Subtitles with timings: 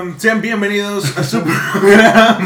[0.00, 2.38] Um, sean bienvenidos a su programa.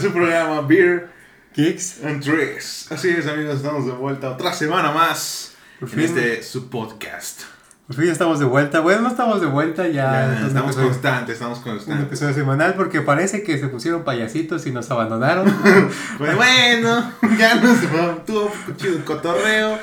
[0.00, 1.08] su programa Beer
[1.54, 2.02] Kicks.
[2.04, 2.90] and Tricks.
[2.90, 6.04] Así es, amigos, estamos de vuelta otra semana más Por en fin.
[6.04, 7.42] este su podcast.
[7.86, 8.80] Por fin ya estamos de vuelta.
[8.80, 9.92] Bueno, no estamos de vuelta, ya.
[10.12, 12.06] Ya, es un estamos constantes, estamos Un constantes.
[12.06, 15.46] episodio semanal porque parece que se pusieron payasitos y nos abandonaron.
[16.18, 17.80] Pues bueno, ya nos
[18.26, 19.78] tuvo un chido el cotorreo,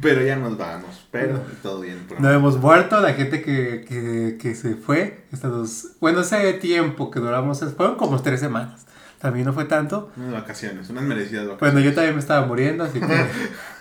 [0.00, 1.06] pero ya nos vamos.
[1.10, 1.98] Pero todo bien.
[2.08, 5.24] por no hemos muerto, la gente que, que, que se fue.
[5.32, 8.86] Estos, bueno, ese tiempo que duramos fueron como tres semanas.
[9.20, 10.10] También no fue tanto.
[10.16, 11.60] Unas vacaciones, unas merecidas vacaciones.
[11.74, 13.26] Bueno, yo también me estaba muriendo, así que.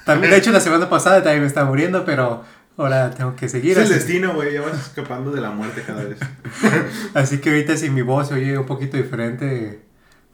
[0.05, 2.43] También, de hecho, la semana pasada también me estaba muriendo, pero
[2.77, 3.71] ahora tengo que seguir.
[3.73, 6.19] es el así- destino, güey, ya vas escapando de la muerte cada vez.
[7.13, 9.81] Así que ahorita si mi voz se oye un poquito diferente,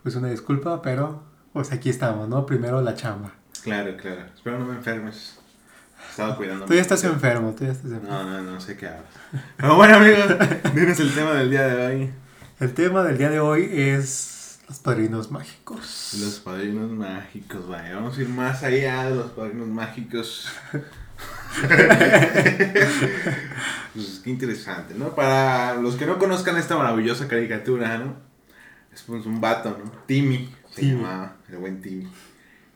[0.03, 1.23] pues una disculpa, pero
[1.53, 2.45] pues aquí estamos, ¿no?
[2.45, 3.31] Primero la chamba.
[3.63, 4.21] Claro, claro.
[4.33, 5.39] Espero no me enfermes.
[6.11, 6.65] Estaba cuidando.
[6.65, 8.09] Tú ya estás enfermo, tú ya estás enfermo.
[8.09, 9.05] No, no, no sé qué hablas.
[9.57, 10.25] Pero bueno, amigos,
[10.75, 12.11] dinos el tema del día de hoy.
[12.59, 16.17] El tema del día de hoy es los padrinos mágicos.
[16.19, 17.95] Los padrinos mágicos, vaya.
[17.95, 20.49] Vamos a ir más allá de los padrinos mágicos.
[23.93, 25.15] pues qué interesante, ¿no?
[25.15, 28.15] Para los que no conozcan esta maravillosa caricatura, ¿no?
[28.93, 29.91] Es pues un vato, ¿no?
[30.05, 31.01] Timmy, se Timmy.
[31.01, 32.07] llamaba, el buen Timmy.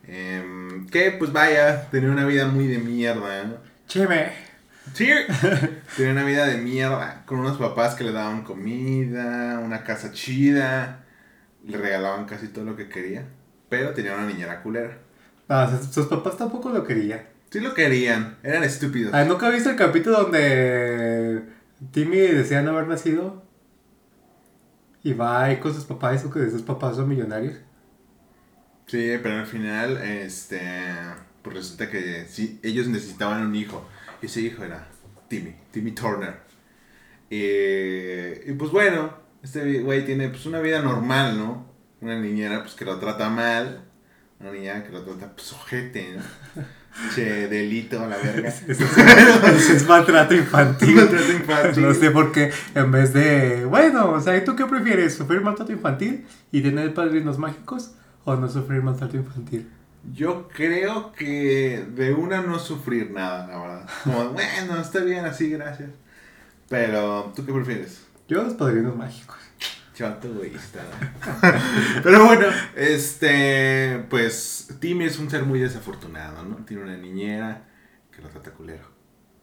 [0.08, 3.58] Em, que pues vaya, tenía una vida muy de mierda, ¿no?
[3.88, 4.32] Cheme.
[4.94, 5.10] Sí.
[5.98, 7.24] Tenía una vida de mierda.
[7.26, 11.04] Con unos papás que le daban comida, una casa chida.
[11.66, 13.26] Le regalaban casi todo lo que quería.
[13.70, 15.00] Pero tenía una niñera culera.
[15.50, 17.22] No, sus, papás tampoco lo querían.
[17.50, 18.38] Sí lo querían.
[18.44, 19.14] Eran estúpidos.
[19.14, 21.44] Ah, ¿Nunca viste el capítulo donde
[21.92, 23.44] Timmy decía no haber nacido?
[25.04, 27.56] Y va ahí con sus papás y que sus papás son millonarios.
[28.88, 30.62] Sí, pero al final, este.
[31.42, 33.88] Pues resulta que sí, ellos necesitaban un hijo.
[34.22, 34.88] Y ese hijo era
[35.28, 36.36] Timmy, Timmy Turner.
[37.30, 39.14] Eh, y pues bueno,
[39.44, 41.68] este güey tiene pues una vida normal, ¿no?
[42.02, 43.84] Una niñera pues que lo trata mal.
[44.40, 46.64] Una niñera que lo trata pues ojete, ¿no?
[47.14, 48.48] Che, delito a la verga.
[48.56, 50.96] Es, eso es maltrato infantil.
[50.96, 51.84] Maltrato infantil.
[51.84, 53.66] No sé por qué, en vez de.
[53.66, 55.14] Bueno, o sea, ¿tú qué prefieres?
[55.14, 57.92] ¿Sufrir maltrato infantil y tener padrinos mágicos?
[58.26, 59.70] ¿O no sufrir maltrato infantil?
[60.14, 63.90] Yo creo que de una no sufrir nada, la verdad.
[64.04, 65.92] Como, bueno, está bien así, gracias.
[66.68, 68.04] Pero, ¿tú qué prefieres?
[68.28, 69.38] Yo, los padrinos mágicos.
[69.94, 70.82] Chato egoísta.
[72.04, 76.58] Pero bueno, este, pues Timmy es un ser muy desafortunado, ¿no?
[76.66, 77.64] Tiene una niñera
[78.12, 78.84] que lo trata culero.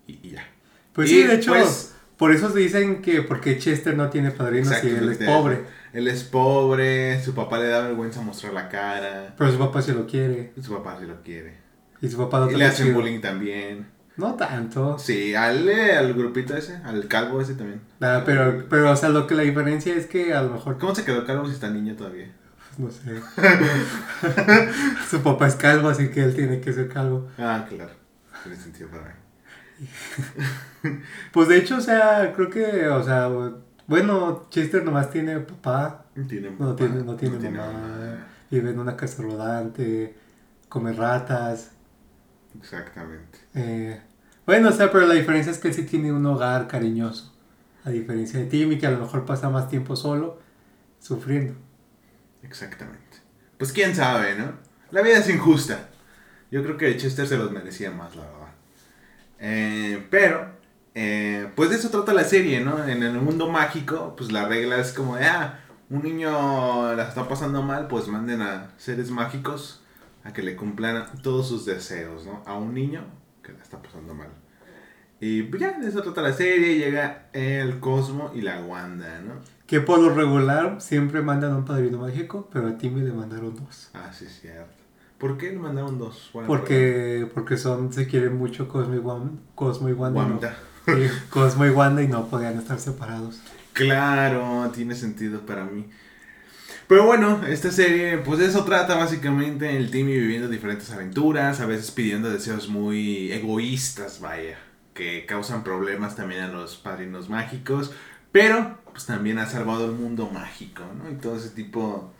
[0.06, 0.44] Y, y ya.
[0.92, 4.30] Pues Y, sí, de hecho, pues, por eso se dicen que porque Chester no tiene
[4.30, 5.64] padrinos y él es pobre.
[5.92, 9.34] Él es pobre, su papá le da vergüenza mostrar la cara.
[9.36, 10.52] Pero su papá se lo quiere.
[10.62, 11.58] Su papá sí lo quiere.
[12.00, 12.98] Y su papá no Y le hacen chido.
[12.98, 13.86] bullying también.
[14.16, 14.98] No tanto.
[14.98, 17.80] Sí, al, eh, al grupito ese, al calvo ese también.
[18.00, 20.94] Nada, pero, pero, o sea, lo que la diferencia es que a lo mejor, ¿Cómo
[20.94, 22.30] se quedó calvo si está niño todavía?
[22.78, 23.20] no sé.
[25.10, 27.28] su papá es calvo, así que él tiene que ser calvo.
[27.38, 27.92] Ah, claro.
[28.42, 29.88] Tiene sentido para mí.
[31.32, 33.30] Pues de hecho, o sea, creo que, o sea,
[33.86, 38.96] bueno, Chester nomás tiene papá, Tiene no papá, tiene, no tiene mamá, vive en una
[38.96, 40.16] casa rodante,
[40.68, 41.70] come ratas.
[42.58, 43.38] Exactamente.
[43.54, 44.00] eh,
[44.46, 47.32] bueno, o sea, pero la diferencia es que él sí tiene un hogar cariñoso.
[47.84, 50.40] A diferencia de Timmy, que a lo mejor pasa más tiempo solo,
[51.00, 51.54] sufriendo.
[52.42, 53.18] Exactamente.
[53.58, 54.52] Pues quién sabe, ¿no?
[54.90, 55.88] La vida es injusta.
[56.50, 58.48] Yo creo que Chester se los merecía más, la verdad.
[59.38, 60.46] Eh, pero,
[60.94, 62.84] eh, pues de eso trata la serie, ¿no?
[62.84, 65.58] En el mundo mágico, pues la regla es como ah,
[65.90, 69.82] un niño la está pasando mal, pues manden a seres mágicos
[70.24, 72.42] a que le cumplan todos sus deseos, ¿no?
[72.46, 73.04] A un niño
[73.42, 74.28] que la está pasando mal.
[75.20, 79.34] Y pues ya, de eso trata la serie, llega el Cosmo y la Wanda, ¿no?
[79.66, 83.90] Que por lo regular siempre mandan un padrino mágico, pero a Timmy le mandaron dos.
[83.94, 84.74] Ah, sí, es cierto.
[85.18, 86.30] ¿Por qué le mandaron dos?
[86.32, 90.40] Bueno, Porque, porque son, se quieren mucho Cosmo y Wanda, Cosmo y Wanda, y no-
[91.30, 93.40] Cosmo y Wanda y no podían estar separados.
[93.72, 95.86] Claro, tiene sentido para mí.
[96.88, 101.66] Pero bueno, esta serie, pues de eso trata básicamente el Timmy viviendo diferentes aventuras, a
[101.66, 104.58] veces pidiendo deseos muy egoístas, vaya,
[104.92, 107.92] que causan problemas también a los padrinos mágicos,
[108.30, 111.10] pero pues también ha salvado el mundo mágico, ¿no?
[111.10, 112.12] Y todo ese tipo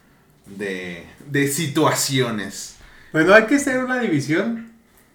[0.46, 2.76] de, de situaciones.
[3.12, 4.71] Bueno, hay que hacer una división.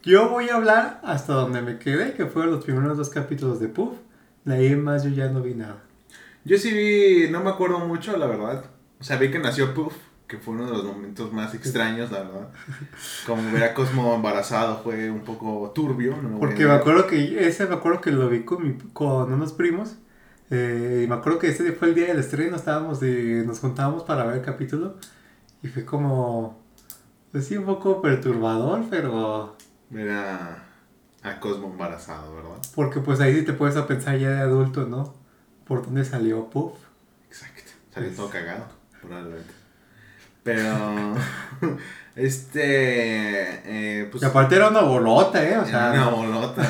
[0.07, 3.67] Yo voy a hablar hasta donde me quedé, que fueron los primeros dos capítulos de
[3.67, 3.97] Puff.
[4.45, 5.83] De ahí en más yo ya no vi nada.
[6.45, 8.63] Yo sí vi, no me acuerdo mucho, la verdad.
[9.01, 9.93] O sea, vi que nació Puff,
[10.25, 12.47] que fue uno de los momentos más extraños, la verdad.
[13.27, 16.15] Como ver a Cosmo embarazado fue un poco turbio.
[16.21, 19.51] no Porque me acuerdo que ese me acuerdo que lo vi con, mi- con unos
[19.51, 19.97] primos.
[20.51, 24.03] Eh, y me acuerdo que ese fue el día del estreno, estábamos de, nos juntábamos
[24.03, 24.95] para ver el capítulo
[25.61, 26.63] y fue como,
[27.33, 29.57] pues sí, un poco perturbador, pero
[29.93, 30.63] Era
[31.23, 32.57] a Cosmo embarazado, ¿verdad?
[32.75, 35.15] porque pues ahí sí te puedes a pensar ya de adulto, ¿no?
[35.65, 36.73] ¿Por dónde salió Puff?
[37.27, 37.71] Exacto.
[37.93, 38.67] Salió todo cagado,
[39.01, 39.53] probablemente.
[40.43, 41.15] Pero.
[42.15, 42.61] este.
[44.01, 44.23] Eh, pues.
[44.23, 45.57] y aparte era una bolota, ¿eh?
[45.57, 46.69] O sea, Era una bolota,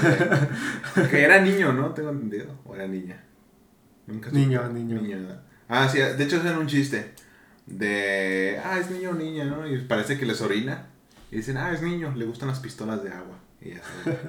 [1.12, 1.90] que era niño, ¿no?
[1.94, 2.48] Tengo entendido.
[2.66, 3.24] O era niña.
[4.08, 4.40] Nunca supe.
[4.40, 5.00] Niño, niño.
[5.02, 5.42] ¿verdad?
[5.70, 7.14] Ah, sí, de hecho hacen un chiste.
[7.68, 8.60] De.
[8.64, 9.68] Ah, es niño o niña, ¿no?
[9.68, 10.88] Y parece que les orina.
[11.32, 13.38] Y dicen, ah, es niño, le gustan las pistolas de agua.
[13.62, 14.20] Y ya sabes,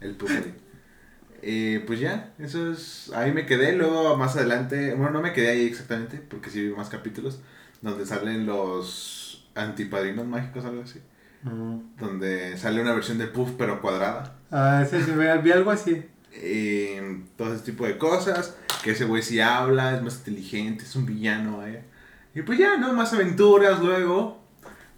[0.00, 0.54] el, el.
[1.42, 3.12] Eh, pues ya, eso es.
[3.14, 3.72] Ahí me quedé.
[3.72, 4.94] Luego más adelante.
[4.94, 7.40] Bueno, no me quedé ahí exactamente, porque sí vi más capítulos.
[7.82, 11.00] Donde salen los antipadrinos mágicos, algo así.
[12.00, 14.38] Donde sale una versión de Puff, pero cuadrada.
[14.50, 16.04] Ah, ese sí, vi vi algo así.
[16.32, 16.96] Y
[17.36, 18.56] todo ese tipo de cosas.
[18.82, 21.84] Que ese güey sí habla, es más inteligente, es un villano, eh.
[22.34, 22.92] Y pues ya, ¿no?
[22.92, 24.45] Más aventuras luego.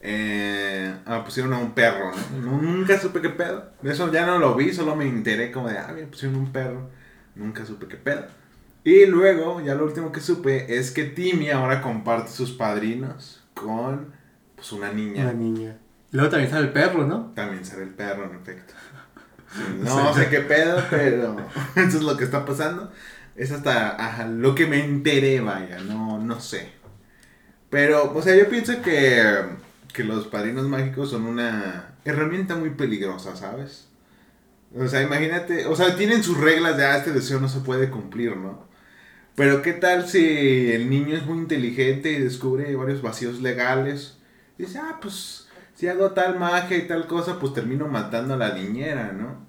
[0.01, 2.41] Eh, ah, pusieron a un perro, ¿no?
[2.41, 3.71] Nu- Nunca supe qué pedo.
[3.83, 6.91] Eso ya no lo vi, solo me enteré como de, ah, mira, pusieron un perro.
[7.35, 8.27] Nunca supe qué pedo.
[8.85, 14.13] Y luego, ya lo último que supe es que Timmy ahora comparte sus padrinos con
[14.57, 15.25] pues una niña.
[15.25, 15.77] Una niña.
[16.13, 17.33] Y luego también sale el perro, ¿no?
[17.35, 18.75] También sale el perro, en efecto.
[19.51, 21.37] Sí, No sé qué pedo, pero
[21.77, 22.93] eso es lo que está pasando.
[23.35, 26.71] Es hasta ajá, lo que me enteré, vaya, no, no sé.
[27.71, 29.23] Pero, o sea, yo pienso que,
[29.99, 33.89] que los padrinos mágicos son una herramienta muy peligrosa, ¿sabes?
[34.73, 37.91] O sea, imagínate, o sea, tienen sus reglas de, ah, este deseo no se puede
[37.91, 38.69] cumplir, ¿no?
[39.35, 44.19] Pero ¿qué tal si el niño es muy inteligente y descubre varios vacíos legales?
[44.57, 48.37] Y dice, ah, pues si hago tal magia y tal cosa, pues termino matando a
[48.37, 49.49] la niñera, ¿no?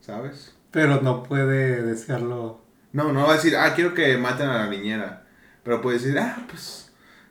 [0.00, 0.54] ¿Sabes?
[0.70, 2.62] Pero no puede desearlo.
[2.92, 5.26] No, no va a decir, ah, quiero que maten a la niñera.
[5.64, 6.83] Pero puede decir, ah, pues,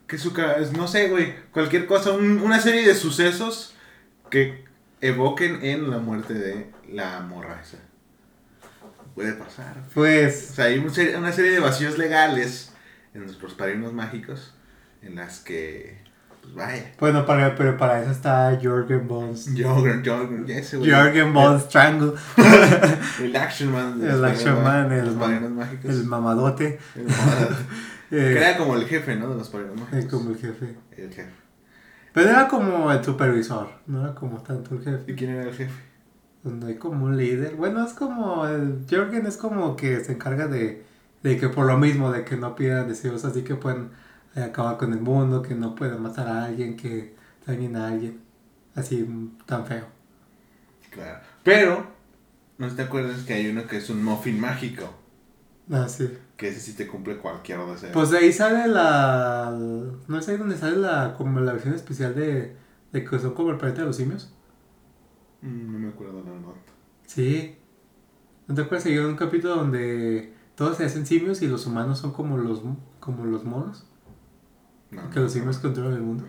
[0.08, 0.34] que su
[0.78, 3.76] no sé, güey, cualquier cosa, un- una serie de sucesos
[4.30, 4.64] que
[5.02, 7.78] evoquen en la muerte de la morra esa.
[9.16, 9.76] Puede pasar.
[9.78, 12.72] O Pues, sea, hay una serie de vacíos legales
[13.14, 14.56] en nuestros padrinos mágicos
[15.04, 16.02] en las que,
[16.42, 16.92] pues vaya.
[17.00, 19.50] bueno, para, pero para eso está Jorgen Bones.
[19.56, 20.90] Jorgen, Jorgen, ese güey.
[20.92, 22.14] Jorgen Bones Strangle.
[23.22, 24.02] El Action Man.
[24.04, 25.92] El Action Man, el los padrinos mágicos.
[25.92, 26.80] El mamadote.
[26.96, 27.50] El mamado.
[28.18, 29.30] Eh, Que era como el jefe, ¿no?
[29.30, 30.76] De los padrinos eh, como el jefe.
[30.92, 31.32] El jefe.
[32.14, 35.16] Pero era como el supervisor, no era como tanto el ¿Y jefe.
[35.16, 35.82] quién era el jefe?
[36.44, 37.56] Donde hay como un líder.
[37.56, 38.46] Bueno, es como.
[38.48, 40.86] El Jorgen es como que se encarga de,
[41.24, 43.92] de que por lo mismo, de que no pidan deseos así que pueden
[44.36, 47.16] eh, acabar con el mundo, que no pueden matar a alguien, que
[47.48, 48.22] dañen a alguien.
[48.76, 49.86] Así mm, tan feo.
[50.90, 51.20] Claro.
[51.44, 51.88] Pero,
[52.58, 54.94] ¿no te acuerdas que hay uno que es un muffin mágico?
[55.72, 56.10] Ah, sí.
[56.38, 57.92] Que ese sí te cumple cualquier deseo.
[57.94, 59.58] Pues de ahí sale la.
[60.08, 61.16] No sé dónde sale la.
[61.18, 62.56] Como la versión especial de.
[62.92, 64.34] De que son como el planeta de los simios.
[65.42, 66.54] Mm, no me acuerdo la verdad.
[67.08, 67.56] Sí.
[68.48, 72.00] ¿No te acuerdas que hay un capítulo donde todos se hacen simios y los humanos
[72.00, 72.62] son como los
[73.00, 73.86] como los monos?
[74.92, 76.26] No, Que los simios controlan el mundo.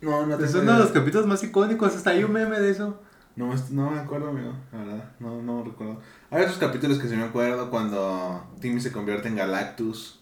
[0.00, 2.70] No, no te Es uno de los capítulos más icónicos, hasta hay un meme de
[2.70, 3.00] eso.
[3.36, 6.00] No, no me acuerdo, amigo, la verdad, no, no recuerdo.
[6.30, 10.20] Hay otros capítulos que sí me acuerdo cuando Timmy se convierte en Galactus,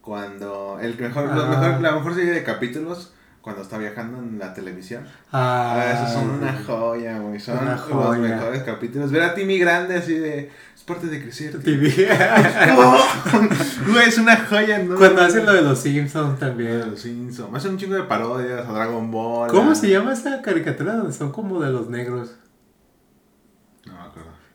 [0.00, 4.54] cuando el mejor, los mejor- la mejor serie de capítulos cuando está viajando en la
[4.54, 5.04] televisión.
[5.32, 9.10] Ah, Ah, esos son una joya, güey, son Una los mejores capítulos.
[9.10, 11.50] Ver a Timmy grande así de, es parte de crecer.
[11.60, 11.60] tío".
[11.60, 12.08] TV.
[13.92, 14.96] Güey, es una joya, ¿no?
[14.96, 16.90] Cuando hacen lo de los Simpsons De también.
[16.90, 17.54] los Simpsons.
[17.54, 19.50] Hacen un chingo de parodias a Dragon Ball.
[19.50, 22.34] ¿Cómo se llama esa caricatura donde son como de los negros?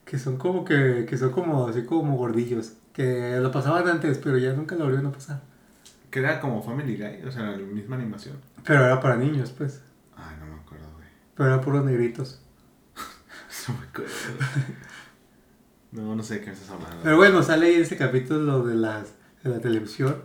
[0.10, 2.74] Que son como que, que son como así como gordillos.
[2.94, 5.44] Que lo pasaban antes, pero ya nunca lo volvieron a pasar.
[6.10, 8.36] Que era como Family Guy, o sea, la misma animación.
[8.66, 9.84] Pero era para niños, pues.
[10.18, 11.08] Ay, no me acuerdo, güey.
[11.36, 12.42] Pero era puros negritos.
[13.68, 14.12] No me acuerdo.
[15.92, 17.04] No, no sé de qué me estás hablando.
[17.04, 19.14] Pero bueno, sale ahí ese capítulo de, las,
[19.44, 20.16] de la televisión.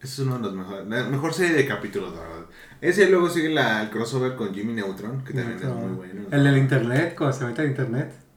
[0.00, 0.86] Ese es uno de los mejores.
[0.86, 2.46] La mejor serie de capítulos, la verdad.
[2.80, 6.22] Ese luego sigue la, el crossover con Jimmy Neutron, que también es muy bueno.
[6.30, 8.27] El del internet, cuando se mete al internet.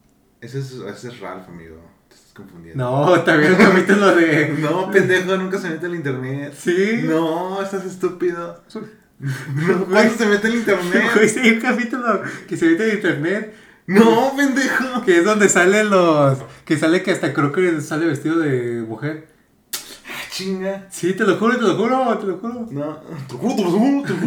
[0.41, 1.77] Ese es, ese es Ralph, amigo.
[2.09, 2.83] Te estás confundiendo.
[2.83, 4.47] No, también el capítulo de.
[4.59, 6.53] No, pendejo, nunca se mete al internet.
[6.57, 7.01] Sí.
[7.03, 8.63] No, estás estúpido.
[9.21, 11.03] No, ¿Cuándo se mete al internet?
[11.13, 13.53] Güey, sí, hay un capítulo que se mete en internet.
[13.85, 15.03] No, pendejo.
[15.05, 16.39] Que es donde salen los.
[16.65, 19.27] Que sale que hasta que sale vestido de mujer.
[19.75, 20.87] Ah, Chinga.
[20.89, 22.67] Sí, te lo juro, te lo juro, te lo juro.
[22.71, 24.17] No, te lo juro, te lo juro, te lo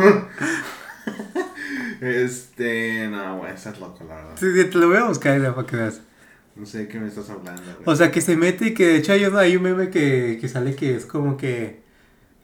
[0.00, 0.28] juro.
[2.02, 4.32] Este, no, güey, estás loco, la verdad.
[4.34, 6.00] Sí, te lo voy a buscar ya para que veas.
[6.56, 7.84] No sé de qué me estás hablando, güey.
[7.86, 10.36] O sea, que se mete y que de hecho hay un, hay un meme que,
[10.40, 11.80] que sale que es como que,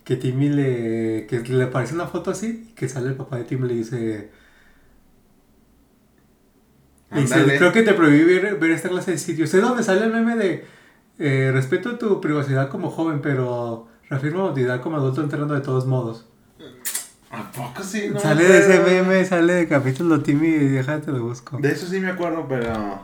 [0.04, 3.66] que Timmy le, que le aparece una foto así, que sale el papá de Timmy
[3.66, 4.30] y le dice,
[7.10, 9.52] le dice, creo que te prohibí ver, ver esta clase de sitios.
[9.52, 10.64] Es donde sale el meme de,
[11.18, 15.84] eh, respeto tu privacidad como joven, pero reafirmo mi identidad como adulto entrando de todos
[15.84, 16.27] modos.
[17.30, 18.08] ¿A poco sí?
[18.10, 21.58] No sale de ese meme, sale de capítulo Timmy y déjate lo busco.
[21.58, 23.00] De eso sí me acuerdo, pero.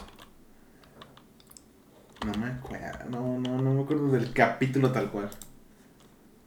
[2.24, 3.10] No me acuerdo.
[3.10, 5.28] No, no, no me acuerdo del capítulo tal cual.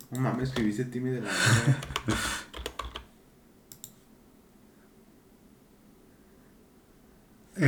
[0.09, 1.29] No mames, escribiste Timmy de la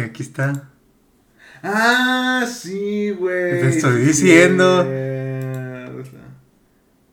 [0.06, 0.70] aquí está.
[1.62, 3.62] Ah, sí, güey.
[3.62, 4.84] Te estoy diciendo.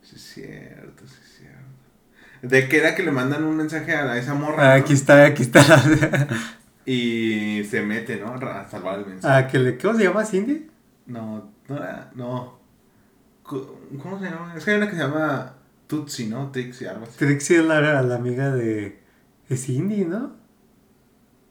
[0.02, 1.66] Sí, es cierto, sí, es cierto.
[2.48, 4.72] De que era que le mandan un mensaje a esa morra.
[4.72, 4.82] Ah, ¿no?
[4.84, 6.28] aquí está, aquí está.
[6.84, 8.34] Y se mete, ¿no?
[8.34, 9.34] A salvar el mensaje.
[9.34, 10.70] ah, que le, ¿cómo se llama Cindy?
[11.06, 12.10] No, no era.
[12.14, 12.58] No.
[13.42, 14.54] ¿Cómo se llama?
[14.56, 15.54] Es que hay una que se llama
[15.88, 16.50] Tutsi, ¿no?
[16.52, 17.16] Trixie, algo así.
[17.18, 19.00] Trixie es la, la amiga de,
[19.48, 20.36] de Cindy, ¿no?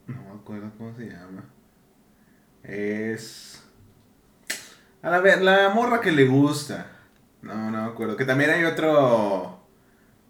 [0.08, 1.44] No me acuerdo cómo se llama.
[2.64, 3.64] Es.
[5.02, 6.88] A la ver, la morra que le gusta.
[7.42, 8.16] No, no me acuerdo.
[8.18, 9.55] Que también hay otro.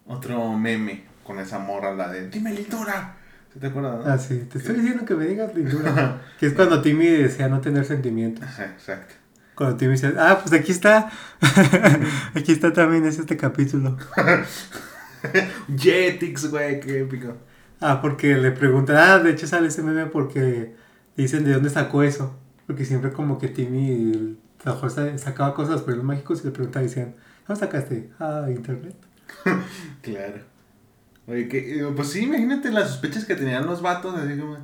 [0.07, 2.29] Otro meme con esa morra, la de.
[2.29, 3.15] Dime lindura.
[3.51, 4.05] ¿Se te acuerdas?
[4.05, 4.11] no?
[4.11, 6.21] Ah, sí, te estoy diciendo que me digas lindura.
[6.39, 8.43] que es cuando Timmy desea no tener sentimientos.
[8.43, 9.15] Ajá, exacto.
[9.55, 11.09] Cuando Timmy dice, ah, pues aquí está.
[12.35, 13.97] aquí está también, es este capítulo.
[15.77, 17.37] Jetix, güey, qué épico.
[17.79, 20.75] Ah, porque le preguntan, ah, de hecho sale ese meme porque
[21.15, 22.37] dicen de dónde sacó eso.
[22.67, 24.37] Porque siempre como que Timmy
[25.17, 27.15] sacaba cosas de los mágicos y le preguntaban y decían,
[27.47, 28.09] ¿dónde sacaste?
[28.19, 28.95] Ah, internet.
[30.01, 30.39] Claro.
[31.27, 34.57] Oye, que, eh, pues sí, imagínate las sospechas que tenían los vatos, así como,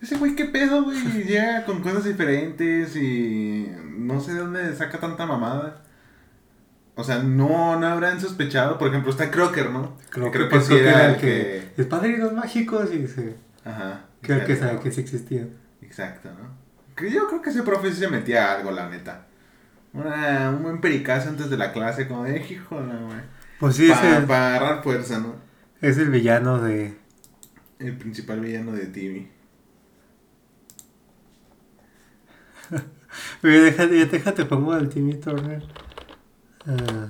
[0.00, 4.98] ese güey, qué pedo, güey, llega con cosas diferentes y no sé de dónde saca
[4.98, 5.82] tanta mamada.
[6.94, 9.96] O sea, no, no habrán sospechado, por ejemplo, está Crocker, ¿no?
[10.10, 11.72] Creo, Creo que, sí creo era el que...
[11.76, 14.06] Es padrinos mágicos y dice, Ajá.
[14.22, 15.50] el que sabe que sí existían.
[15.80, 17.08] Exacto, ¿no?
[17.08, 19.26] Yo creo que ese profe sí se metía a algo, la neta.
[19.92, 23.37] Una, un buen pericazo antes de la clase, como de, híjole, güey.
[23.58, 25.34] Pues sí, es Para el, agarrar fuerza, ¿no?
[25.80, 26.96] es el villano de...
[27.78, 29.28] El principal villano de Timmy.
[33.42, 35.62] Oye, déjate, déjate, pongo al Timmy Turner.
[36.66, 37.08] Ah,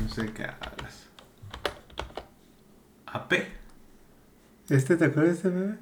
[0.00, 1.06] No sé qué hablas.
[3.06, 3.32] ¿AP?
[4.68, 5.78] ¿Este te acuerdas de este meme?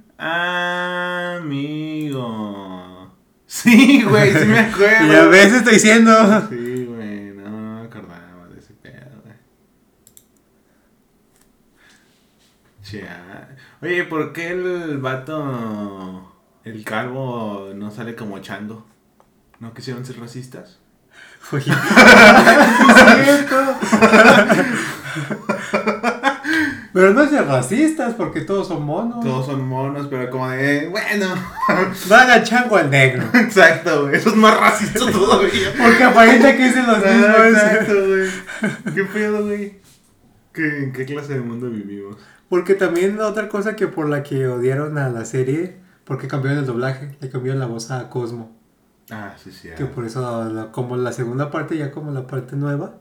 [1.87, 3.15] Amigo.
[3.47, 5.13] Sí, güey, sí me acuerdo.
[5.13, 6.13] Ya ves, estoy diciendo.
[6.49, 9.37] Sí, güey, no, no me acordaba de ese pedo, güey.
[12.83, 13.49] Chia.
[13.85, 16.33] Oye, ¿por qué el vato,
[16.65, 18.87] el calvo, no sale como echando?
[19.61, 20.79] ¿No quisieron ser racistas?
[21.53, 23.45] Oye, es.
[26.95, 29.23] Pero no sean racistas porque todos son monos.
[29.23, 31.27] Todos son monos, pero como de, bueno.
[32.09, 33.23] No hagan chango al negro.
[33.35, 35.75] Exacto, güey, eso es más racista todavía.
[35.77, 37.37] Porque aparenta que dicen los mismos.
[37.49, 38.31] exacto, güey.
[38.95, 39.79] ¿Qué pedo, güey?
[40.55, 42.17] ¿Qué, ¿En qué clase de mundo vivimos?
[42.55, 46.67] Porque también otra cosa que por la que odiaron a la serie, porque cambiaron el
[46.67, 48.57] doblaje, le cambiaron la voz a Cosmo.
[49.11, 49.71] Ah, sí, sí.
[49.77, 53.01] Que por eso, la- como la segunda parte, ya como la parte nueva,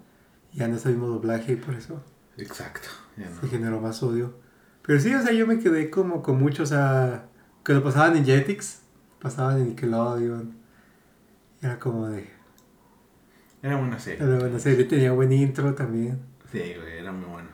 [0.54, 2.02] ya no es el mismo doblaje y por eso
[2.36, 2.88] Exacto.
[3.16, 3.52] Ya se no.
[3.52, 4.34] generó más odio.
[4.82, 7.26] Pero sí, o sea, yo me quedé como con mucho, o sea,
[7.64, 8.82] que lo pasaban en Jetix,
[9.22, 10.52] pasaban en Nickelodeon.
[11.62, 12.28] Era como de.
[13.62, 14.26] Era buena serie.
[14.26, 16.20] Era buena serie, tenía buen intro también.
[16.52, 17.50] Sí, güey, era muy bueno.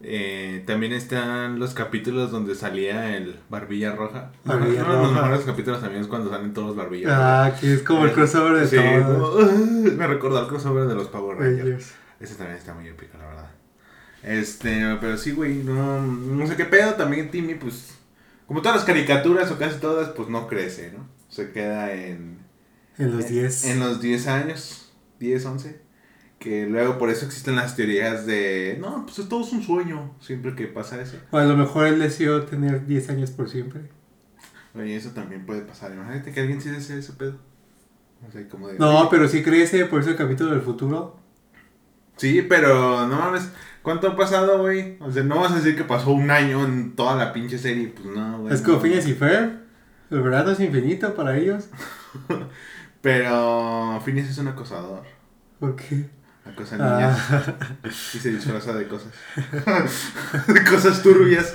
[0.00, 4.30] Eh, también están los capítulos donde salía el Barbilla Roja.
[4.44, 5.22] Barbilla Uno de los Roja.
[5.22, 7.44] mejores capítulos también es cuando salen todos Barbilla Roja.
[7.46, 9.44] Ah, que es como el crossover de Sí, todos.
[9.50, 11.58] como, me recordó al crossover de los Power Rangers.
[11.64, 11.92] Rangers.
[12.20, 13.50] Ese también está muy épico, la verdad.
[14.22, 16.94] Este, pero sí, güey, no, no sé qué pedo.
[16.94, 17.94] También Timmy, pues,
[18.46, 21.08] como todas las caricaturas o casi todas, pues no crece, ¿no?
[21.28, 22.38] Se queda en...
[22.98, 23.64] En los 10.
[23.66, 25.80] En los 10 años, 10, 11.
[26.38, 30.54] Que luego por eso existen las teorías de, no, pues todo es un sueño, siempre
[30.54, 31.16] que pasa eso.
[31.32, 33.80] O a lo mejor él deseó tener 10 años por siempre.
[34.74, 35.92] Oye, eso también puede pasar.
[35.92, 37.38] Imagínate que alguien sí desea ese pedo.
[38.26, 41.18] O sea, como de, No, pero sí crece, por eso el capítulo del futuro.
[42.16, 43.50] Sí, pero no mames,
[43.82, 44.96] ¿cuánto ha pasado, güey?
[45.00, 47.88] O sea, no vas a decir que pasó un año en toda la pinche serie,
[47.88, 48.54] pues no, güey.
[48.54, 48.82] es como no.
[48.82, 49.60] Phineas y Fer.
[50.10, 51.68] El verano es infinito para ellos.
[53.02, 55.02] Pero Phineas es un acosador.
[55.60, 56.08] ¿Por qué?
[56.50, 59.12] Acosa niñas Ah, y se disfraza de cosas.
[60.46, 61.52] de cosas turbias.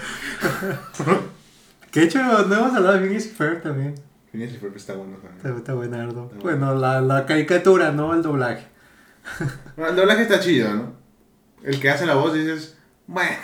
[1.92, 3.96] que de hecho, no hemos hablado de Phineas y Fer también.
[4.32, 5.36] Phineas y Ferb está bueno también.
[5.38, 6.26] Está, está buenardo.
[6.32, 8.14] Está Bueno, la, la caricatura, ¿no?
[8.14, 8.68] El doblaje.
[9.76, 10.94] Bueno, el doblaje está chido, ¿no?
[11.64, 12.76] El que hace la voz dices,
[13.08, 13.38] bueno,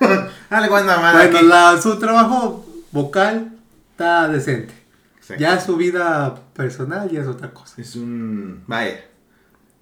[0.50, 1.46] algo anda mal Bueno, aquí.
[1.46, 3.52] la, su trabajo vocal
[3.92, 4.74] está decente.
[5.18, 5.40] Exacto.
[5.40, 7.80] Ya su vida personal ya es otra cosa.
[7.80, 8.64] Es un.
[8.66, 9.04] Vaya.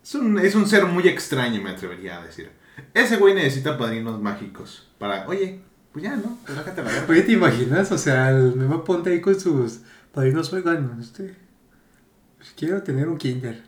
[0.09, 2.51] Es un, es un ser muy extraño, me atrevería a decir.
[2.95, 4.89] Ese güey necesita padrinos mágicos.
[4.99, 5.61] Para, oye,
[5.93, 6.39] pues ya, ¿no?
[6.47, 7.07] Relájate la verga.
[7.11, 7.93] Oye, ¿te imaginas?
[7.93, 9.81] O sea, el mismo ponte ahí con sus
[10.15, 11.35] padrinos, oigan, este,
[12.39, 13.63] pues quiero tener un kinder.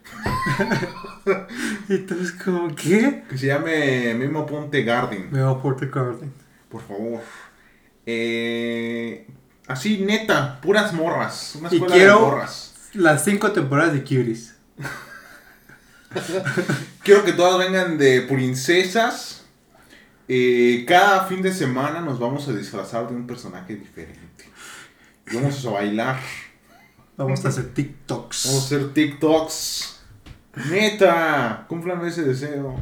[1.91, 3.25] Entonces, como, ¿qué?
[3.29, 5.29] Que se llame Memo Ponte Garden.
[5.31, 6.33] Me va a Porter Garden.
[6.71, 7.21] Por favor.
[8.07, 9.27] Eh,
[9.67, 11.55] así, neta, puras morras.
[11.57, 12.75] Una Y escuela quiero- de morras.
[12.95, 14.57] Las cinco temporadas de Cuties.
[17.05, 19.45] Quiero que todas vengan de princesas.
[20.29, 24.45] Eh, cada fin de semana nos vamos a disfrazar de un personaje diferente.
[25.31, 26.21] Y Vamos a bailar.
[27.17, 28.47] Vamos a hacer TikToks.
[28.47, 30.01] Vamos a hacer TikToks.
[30.71, 32.77] Neta, cumplan ese deseo.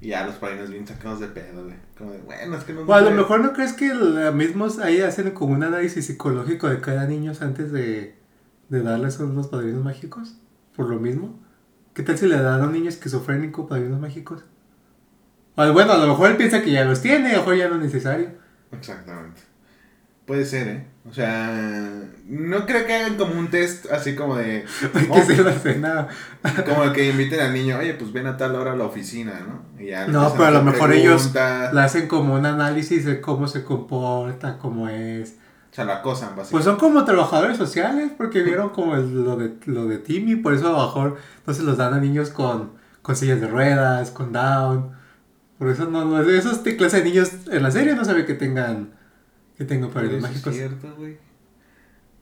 [0.00, 1.76] Y ya los padrinos bien sacados de pedo, güey.
[1.96, 2.82] Como de, bueno, es que no.
[2.82, 3.14] O a lo sé".
[3.14, 3.92] mejor no crees que
[4.32, 8.16] mismos ahí hacen como un análisis psicológico de cada niño antes de,
[8.68, 10.36] de darles unos padrinos mágicos.
[10.74, 11.45] Por lo mismo.
[11.96, 14.44] ¿Qué tal si le dan a un niño esquizofrénico padrinos mágicos?
[15.54, 17.68] O, bueno, a lo mejor él piensa que ya los tiene, a lo mejor ya
[17.68, 18.32] no es necesario.
[18.70, 19.40] Exactamente.
[20.26, 20.86] Puede ser, ¿eh?
[21.08, 24.66] O sea, no creo que hagan como un test así como de.
[24.94, 26.08] Hay oh, que hacer la cena.
[26.66, 29.40] como el que inviten al niño, oye, pues ven a tal hora a la oficina,
[29.40, 29.82] ¿no?
[29.82, 33.48] Y ya No, pero a lo mejor ellos Le hacen como un análisis de cómo
[33.48, 35.36] se comporta, cómo es.
[35.76, 36.52] O sea, la acosan, básicamente.
[36.52, 40.54] Pues son como trabajadores sociales, porque vieron como el- lo, de, lo de Timmy, por
[40.54, 44.32] eso a lo mejor entonces los dan a niños con, con sillas de ruedas, con
[44.32, 44.92] down.
[45.58, 48.32] Por eso no, no esos clase de niños en la serie no se ve que
[48.32, 48.94] tengan
[49.58, 50.54] que tengan padrinos eso es mágicos.
[50.54, 51.18] cierto, güey.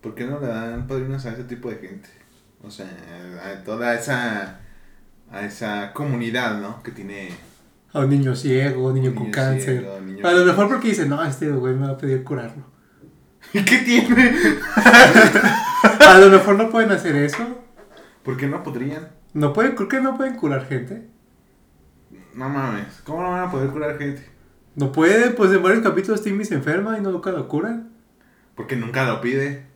[0.00, 2.08] ¿Por qué no le dan padrinos a ese tipo de gente?
[2.64, 2.86] O sea,
[3.44, 4.58] a toda esa.
[5.30, 6.82] a esa comunidad, ¿no?
[6.82, 7.28] Que tiene.
[7.92, 9.78] A un niño ciego, un niño Un con niño cáncer.
[9.80, 12.24] ciego, niño a lo con mejor porque dicen, no, este güey me va a pedir
[12.24, 12.73] curarlo.
[13.52, 14.34] ¿Y qué tiene?
[16.00, 17.62] A lo mejor no pueden hacer eso.
[18.22, 19.08] ¿Por qué no podrían?
[19.32, 21.08] No pueden, creo que no pueden curar gente.
[22.34, 23.00] No mames.
[23.04, 24.26] ¿Cómo no van a poder curar gente?
[24.74, 27.90] No pueden, pues en varios capítulos Timmy se enferma y no nunca lo curan.
[28.56, 29.66] Porque nunca lo pide.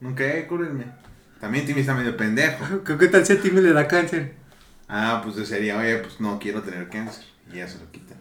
[0.00, 0.86] Nunca, eh, cúrenme.
[1.40, 2.64] También Timmy está medio pendejo.
[2.84, 4.34] Creo que tal si a Timmy le da cáncer.
[4.88, 7.24] Ah, pues sería, oye, pues no quiero tener cáncer.
[7.52, 8.16] Y ya se lo quitan.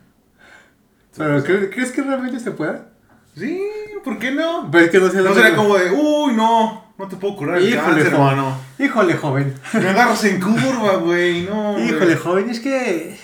[1.16, 2.90] Pero Entonces, ¿cre- ¿crees que realmente se pueda?
[3.38, 3.62] Sí,
[4.04, 4.70] ¿por qué no?
[4.72, 7.58] Pues es que no sé No será como de, uy, no, no te puedo curar
[7.58, 8.40] el Híjole, cáncer, joven.
[8.80, 9.54] Híjole, joven.
[9.74, 11.78] Me agarras en curva, güey, no.
[11.84, 13.18] Híjole, joven, es que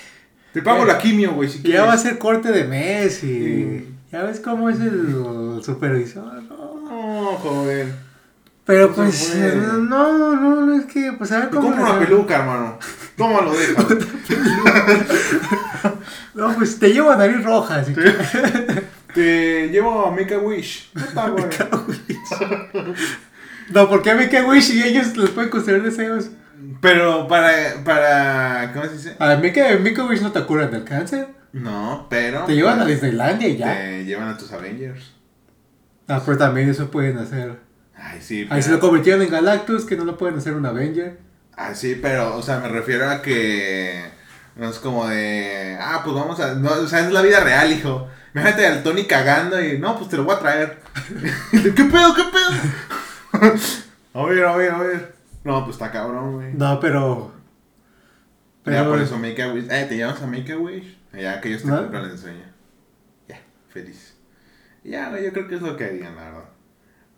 [0.52, 1.80] Te pago la quimio, güey, si quieres.
[1.80, 3.94] ya va a ser corte de mes y Sí.
[4.12, 6.42] ya ves cómo es el supervisor.
[6.44, 6.80] ¿no?
[6.88, 7.92] No, joven.
[8.66, 9.56] Pero No se pues, puede.
[9.56, 11.68] no, no, no, es que, pues a ver Te cómo.
[11.68, 12.78] compro una le- peluca, hermano.
[13.16, 13.84] Tómalo, deja.
[16.34, 18.00] No, pues te llevo a nariz roja, así que.
[19.14, 20.90] Te llevo a Make a Wish.
[20.94, 21.46] No está, güey.
[23.70, 26.30] No, porque a Make a Wish y ellos les pueden conceder deseos.
[26.80, 29.16] Pero para, para, ¿cómo se dice?
[29.18, 31.28] A Make a, Make a Wish no te curan del cáncer.
[31.52, 32.44] No, pero.
[32.44, 33.74] Te llevan a pues, Disneylandia y ya.
[33.74, 35.14] Te llevan a tus Avengers.
[36.08, 37.58] Ah, pero también eso pueden hacer.
[37.96, 38.46] Ay, sí.
[38.50, 41.18] Ahí se lo convirtieron en Galactus, que no lo pueden hacer un Avenger.
[41.56, 44.02] Ah, sí, pero, o sea, me refiero a que
[44.56, 47.72] no es como de, ah, pues vamos a, no, o sea, es la vida real,
[47.72, 48.08] hijo.
[48.34, 50.78] Imagínate al Tony cagando y, no, pues te lo voy a traer.
[51.52, 53.52] ¿Qué pedo, qué pedo?
[54.14, 55.14] a ver, a ver, a ver.
[55.44, 56.54] No, pues está cabrón, güey.
[56.54, 57.32] No, pero.
[58.64, 59.66] Ya por eso Make a Wish.
[59.70, 60.98] Eh, te llevas a Make a Wish.
[61.12, 61.82] Ya que ellos te ¿No?
[61.82, 62.44] cumplan el sueño.
[63.28, 64.16] Ya, feliz.
[64.82, 66.48] Ya, güey, yo creo que es lo que harían, la verdad.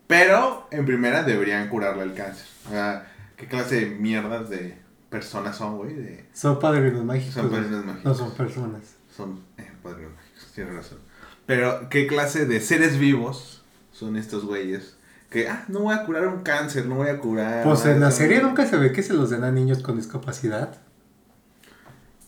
[0.06, 2.46] Pero, en primera, deberían curarle el cáncer.
[2.66, 5.94] O sea, ¿qué clase de mierdas de personas son, güey?
[5.94, 6.28] De...
[6.32, 7.34] Son padrinos mágicos.
[7.34, 8.04] Son padrinos mágicos.
[8.04, 8.82] No son personas.
[9.16, 10.98] Son eh, padrinos mágicos, tienes razón.
[11.46, 14.96] Pero, ¿qué clase de seres vivos son estos güeyes?
[15.30, 17.64] Que, ah, no voy a curar un cáncer, no voy a curar...
[17.64, 20.76] Pues en la serie nunca se ve que se los den a niños con discapacidad.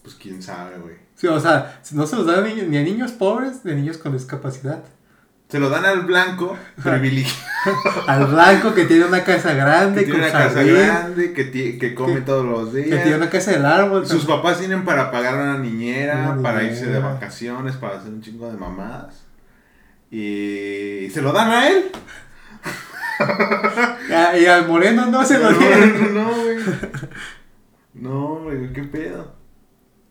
[0.02, 0.96] Pues quién sabe, güey.
[1.16, 3.74] Sí, o sea, no se los dan a niños- ni a niños pobres ni a
[3.74, 4.84] niños con discapacidad.
[5.48, 7.46] Se lo dan al blanco privilegiado.
[8.06, 11.78] Al blanco que tiene una casa grande, que tiene con una casa grande, que, ti-
[11.78, 13.16] que come Que- todos los que tiene días.
[13.16, 14.06] una casa del árbol.
[14.06, 16.76] Sus papás tienen para pagar a una niñera, Una para niñera.
[16.78, 19.24] irse de vacaciones, para hacer un chingo de mamadas.
[20.10, 21.84] Y se lo dan a él.
[23.20, 26.14] Ah, Y al moreno no se lo dieron.
[26.14, 26.56] no, no, güey.
[27.94, 29.34] No, güey, qué pedo.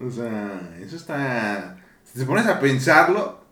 [0.02, 1.78] O sea, eso está.
[2.04, 3.46] Si te pones a pensarlo,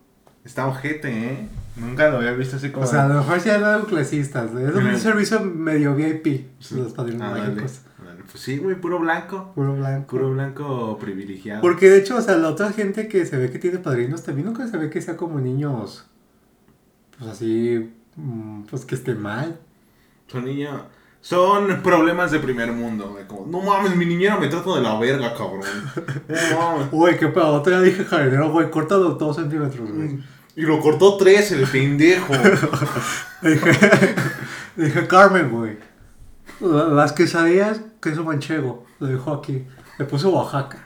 [0.43, 1.48] está ojete, ¿eh?
[1.76, 2.86] Nunca lo había visto así como.
[2.86, 4.52] O sea, a lo mejor sí eran clasistas.
[4.54, 6.48] Es un servicio medio VIP.
[6.60, 6.76] Sí.
[6.76, 7.82] Los padrinos Ah, mágicos.
[8.04, 8.24] dale.
[8.32, 9.52] Pues sí, güey, puro blanco.
[9.56, 10.08] Puro blanco.
[10.08, 11.62] Puro blanco privilegiado.
[11.62, 14.48] Porque de hecho, o sea, la otra gente que se ve que tiene padrinos también
[14.48, 16.06] nunca se ve que sea como niños.
[17.18, 17.92] Pues así.
[18.16, 19.58] mm, Pues que esté mal.
[20.28, 20.82] Son niños.
[21.22, 23.26] Son problemas de primer mundo, güey.
[23.28, 25.62] Como, no mames, mi niñera me trata de la verga, cabrón.
[26.52, 26.88] No mames.
[26.92, 27.62] Uy, qué pedo.
[27.62, 30.20] Día dije jardinero, güey, córtalo dos centímetros, güey.
[30.56, 32.34] Y lo cortó tres, el pendejo.
[33.41, 33.72] Dije,
[34.76, 35.78] dije, Carmen, güey.
[36.62, 38.86] la- Las quesadillas, queso manchego.
[39.00, 39.65] Lo dijo aquí.
[40.00, 40.80] Le puso Oaxaca.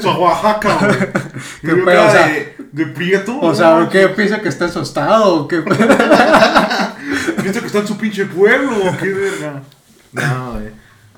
[0.00, 0.98] Su Oaxaca, güey.
[1.76, 3.38] ¿Qué pedo, o sea- de, de prieto.
[3.40, 3.90] O sea, mames.
[3.90, 5.34] ¿qué piensa que está asustado?
[5.42, 5.60] o ¿Qué
[7.42, 9.62] Piensa que está en su pinche pueblo, qué verga.
[10.12, 10.70] No, güey.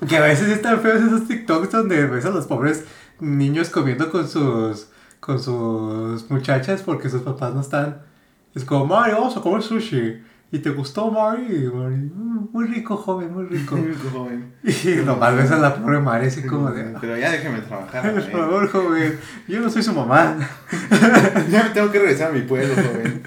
[0.07, 2.83] Que a veces están feos esos TikToks donde ves a los pobres
[3.19, 4.87] niños comiendo con sus
[5.27, 7.97] con sus muchachas porque sus papás no están.
[8.55, 10.23] Es como, Mari, vamos a comer sushi.
[10.53, 11.69] ¿Y te gustó, Mari?
[11.73, 13.75] Mari, "Mm, muy rico, joven, muy rico.
[14.13, 14.53] joven.
[14.63, 18.21] y nomás ves a la pobre Mari así como de, Pero ya déjeme trabajar, por
[18.31, 20.37] favor, joven, yo no soy su mamá.
[21.51, 23.23] Ya me tengo que regresar a mi pueblo, joven.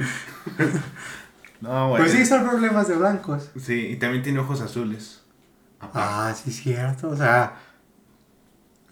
[1.61, 2.03] No, güey.
[2.03, 3.51] Pues sí, son problemas de blancos.
[3.61, 5.21] Sí, y también tiene ojos azules.
[5.79, 5.99] Aparte.
[6.03, 7.11] Ah, sí, cierto.
[7.11, 7.57] O sea,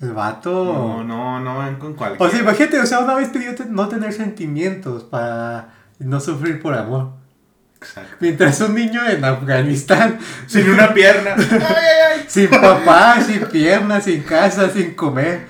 [0.00, 0.64] el vato.
[1.04, 2.22] No, no, no con cualquier.
[2.28, 6.74] O sea, imagínate, o sea, una vez pidió no tener sentimientos para no sufrir por
[6.74, 7.10] amor.
[7.80, 8.16] Exacto.
[8.18, 11.36] Mientras un niño en Afganistán, Sin una pierna.
[12.26, 15.46] Sin papá, sin piernas, sin casa, sin comer,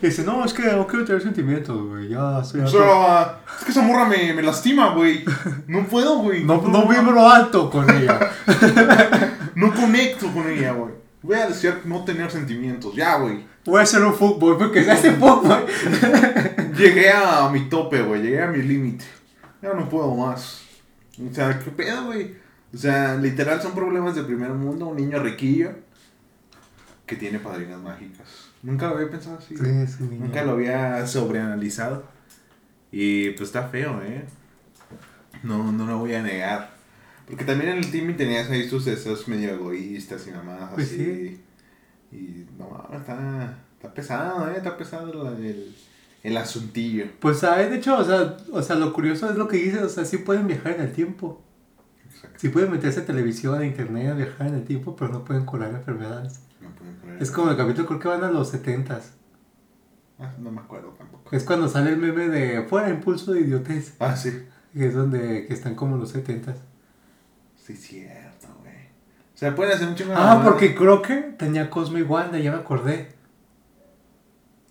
[0.00, 2.78] dice, no, es que no quiero tener sentimientos, güey, ya estoy O harto".
[2.78, 5.24] sea, es que esa morra me, me lastima, güey.
[5.66, 6.44] No puedo, güey.
[6.44, 8.20] No, no vibro alto con ella.
[9.56, 10.92] No conecto con ella, güey.
[11.20, 12.94] Voy a desear no tener sentimientos.
[12.94, 13.44] Ya, güey.
[13.64, 15.66] Voy a hacer un fútbol porque se hace fútbol.
[16.76, 18.22] Llegué a mi tope, güey.
[18.22, 19.04] Llegué a mi límite.
[19.60, 20.62] Ya no puedo más.
[21.18, 22.36] O sea, ¿qué pedo, güey?
[22.72, 24.86] O sea, literal son problemas de primer mundo.
[24.86, 25.72] Un niño riquillo
[27.06, 28.50] que tiene padrinas mágicas.
[28.62, 29.56] Nunca lo había pensado así.
[29.56, 30.24] Sí, es un niño.
[30.26, 32.04] Nunca lo había sobreanalizado.
[32.90, 34.24] Y pues está feo, ¿eh?
[35.42, 36.70] No, no lo voy a negar.
[37.26, 41.40] Porque también en el team tenías ahí tus deseos medio egoístas y mamadas Pues así.
[42.12, 44.54] Y no, está, está pesado, ¿eh?
[44.56, 45.74] Está pesado el,
[46.22, 47.06] el asuntillo.
[47.20, 47.70] Pues, ¿sabes?
[47.70, 50.18] De hecho, o sea, o sea, lo curioso es lo que dices, o sea, sí
[50.18, 51.42] pueden viajar en el tiempo.
[52.06, 52.38] Exacto.
[52.40, 55.44] Sí pueden meterse a televisión, a internet, a viajar en el tiempo, pero no pueden
[55.44, 56.40] curar enfermedades.
[56.60, 59.00] No pueden poner- Es como el capítulo, creo que van a los 70
[60.20, 61.28] Ah, no me acuerdo tampoco.
[61.30, 63.94] Es cuando sale el meme de fuera impulso de idiotez.
[64.00, 64.32] Ah, sí.
[64.72, 66.56] Que es donde que están como los 70
[67.56, 68.27] Sí, cierto,
[69.38, 73.08] sea, pueden hacer un chingo Ah, porque Crocker tenía Cosmo y Wanda, ya me acordé.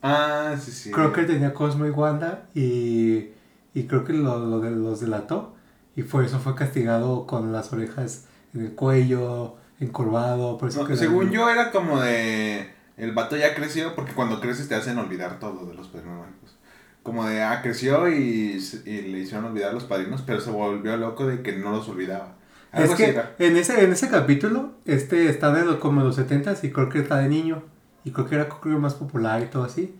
[0.01, 0.91] Ah, sí, sí.
[0.91, 3.30] Crocker tenía Cosmo y Wanda y,
[3.73, 5.56] y creo que lo, lo de, los delató.
[5.95, 10.58] Y por eso fue castigado con las orejas en el cuello, encorvado.
[10.58, 14.39] Por eso No, que según yo era como de el vato ya creció porque cuando
[14.39, 16.56] creces te hacen olvidar todo de los padrinos mágicos.
[17.03, 21.25] Como de ah creció y, y le hicieron olvidar los padrinos, pero se volvió loco
[21.25, 22.37] de que no los olvidaba.
[22.77, 26.15] Algo Es que en ese, en ese capítulo, este está de lo- como en los
[26.15, 27.63] 70 y Crocker está de niño.
[28.03, 29.95] Y Crocker era creo que más popular y todo así.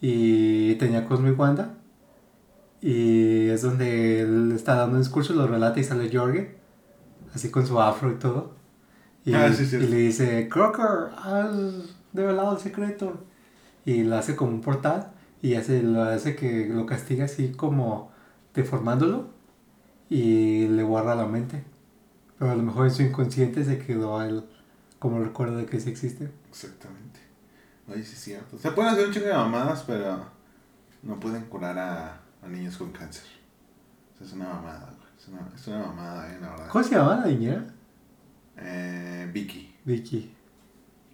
[0.00, 1.74] Y tenía Cosmo y Wanda.
[2.80, 6.56] Y es donde él está dando un discurso, lo relata y sale Jorge.
[7.34, 8.52] Así con su afro y todo.
[9.24, 9.76] Y, Ah, sí, sí.
[9.76, 11.50] y le dice, Crocker, has
[12.12, 13.22] develado el secreto.
[13.84, 15.10] Y lo hace como un portal.
[15.42, 18.10] Y hace, lo hace que lo castiga así como
[18.54, 19.28] deformándolo.
[20.08, 21.62] Y le guarda la mente.
[22.40, 24.44] Pero a lo mejor en su inconsciente se quedó el,
[24.98, 26.30] como el recuerdo de que sí existe.
[26.48, 27.20] Exactamente.
[27.86, 28.58] Oye, sí es cierto.
[28.58, 30.24] Se pueden hacer un chingo de mamadas, pero
[31.02, 33.24] no pueden curar a, a niños con cáncer.
[34.14, 35.10] O sea, es una mamada, güey.
[35.18, 36.68] Es una, es una mamada, eh, la verdad.
[36.68, 37.64] ¿Cómo se llama la niñera?
[38.56, 39.74] Eh, Vicky.
[39.84, 40.34] Vicky.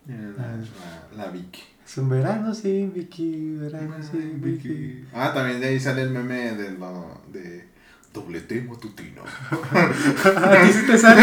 [0.08, 1.62] Eh, La, la, la Vicky.
[1.84, 5.08] Es un verano, sí, Vicky, verano, sí, Ay, Vicky.
[5.12, 7.68] Ah, también de ahí sale el meme de, lo, de
[8.16, 9.22] doble T matutino.
[9.52, 11.22] A ti sí te sale.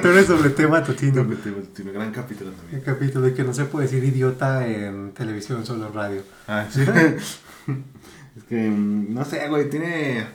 [0.00, 1.22] Tú eres sobre tema totino.
[1.22, 2.80] Doble T matutino, gran capítulo El también.
[2.82, 6.22] capítulo de que no se puede decir idiota en televisión, solo en radio.
[6.48, 6.80] Ah, sí.
[8.36, 10.26] es que, mm, no sé, güey, tiene,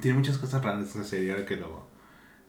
[0.00, 1.86] tiene muchas cosas raras esa serie ahora que lo,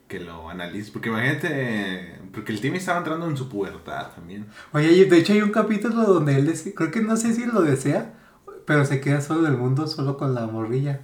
[0.07, 0.89] que lo analices.
[0.89, 4.47] Porque imagínate, porque el Timmy estaba entrando en su pubertad también.
[4.73, 8.13] Oye, de hecho hay un capítulo donde él creo que no sé si lo desea,
[8.65, 11.01] pero se queda solo del mundo, solo con la morrilla,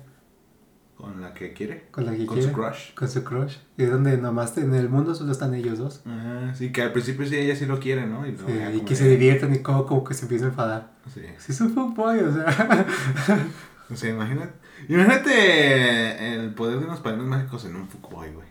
[1.02, 1.88] Con la que quiere.
[1.92, 2.52] con la que Con quiere.
[2.52, 2.94] su crush.
[2.94, 3.56] Con su crush.
[3.78, 6.02] Y es donde nomás en el mundo solo están ellos dos.
[6.06, 8.26] Ah, sí, que al principio sí ella sí lo quiere, ¿no?
[8.28, 8.44] Y, Sí,
[8.76, 10.92] y que de- se diviertan y como, como que se empieza a enfadar.
[11.14, 11.22] Sí.
[11.40, 12.86] Sí, es un fuckboy, o sea.
[13.92, 14.54] O sea, imagínate.
[14.88, 18.48] Imagínate el poder de unos padrinos mágicos en un Fuckboy, güey.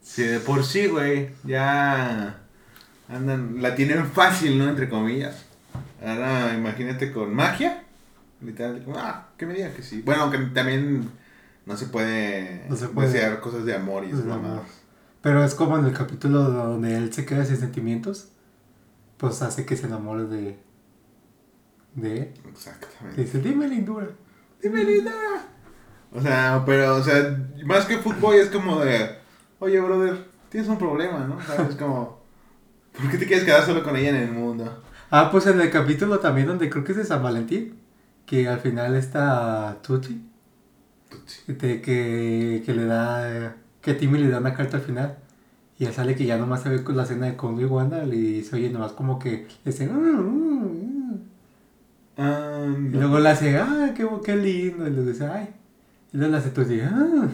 [0.00, 2.36] Si de por sí, güey, ya
[3.08, 4.68] andan, la tienen fácil, ¿no?
[4.68, 5.44] Entre comillas.
[6.04, 7.82] Ahora imagínate con magia.
[8.40, 10.00] Literal, como, ah, que me diga que sí.
[10.02, 11.10] Bueno, aunque también
[11.68, 13.08] no se puede, No se puede.
[13.08, 14.24] desear cosas de amor y amor.
[14.26, 14.62] mamadas.
[15.20, 18.30] Pero es como en el capítulo donde él se queda sin sentimientos.
[19.18, 20.58] Pues hace que se enamore de.
[21.94, 22.34] de él.
[22.48, 23.20] Exactamente.
[23.22, 24.08] Dice, dime lindura.
[24.62, 25.12] Dime linda.
[26.12, 29.18] O sea, pero, o sea, más que fútbol es como de,
[29.58, 31.38] oye, brother, tienes un problema, ¿no?
[31.42, 31.76] ¿Sabes?
[31.76, 32.20] Como,
[32.96, 34.82] ¿por qué te quieres quedar solo con ella en el mundo?
[35.10, 37.78] Ah, pues en el capítulo también donde creo que es de San Valentín.
[38.24, 40.27] Que al final está Tutti.
[41.46, 43.56] De que, que le da.
[43.82, 45.18] Que Timmy le da una carta al final.
[45.78, 48.04] Y ya sale que ya nomás se ve con la escena de Congo y Wanda.
[48.04, 49.86] Y se oye nomás como que le dice.
[49.86, 51.20] "Mm, mm, mm".
[52.18, 53.00] Ah, Y no.
[53.00, 54.86] luego le hace, ah, qué, qué lindo.
[54.86, 55.48] Y le dice, ay.
[56.12, 57.28] Y luego le hace Tutti, ah,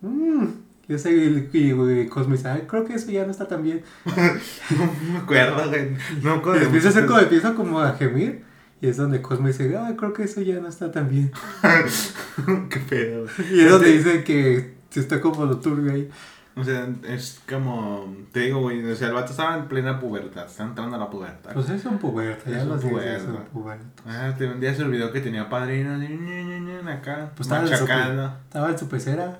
[0.00, 0.44] mm.
[0.88, 3.62] Y, ese, y, y, y Cosmo dice, ay, creo que eso ya no está tan
[3.62, 3.82] bien.
[4.04, 5.90] No me acuerdo, güey.
[6.22, 8.42] No me acuerdo Y de empieza a hacer como, empieza como a gemir.
[8.80, 11.30] Y es donde Cosmo dice, ah, creo que eso ya no está tan bien.
[12.70, 13.26] Qué pedo.
[13.52, 16.10] Y es donde dice que está como lo turbio ahí.
[16.56, 20.46] O sea, es como, te digo, güey, o sea, el vato estaba en plena pubertad,
[20.46, 21.52] está entrando a la pubertad.
[21.54, 23.00] Pues es un puberto, ya puberto.
[23.00, 24.02] es un puberto.
[24.04, 27.62] Ah, te- un día se olvidó que tenía padrinos y ñe, ñe, acá, Pues estaba
[27.62, 28.36] en, su, machacando.
[28.44, 29.38] estaba en su pecera.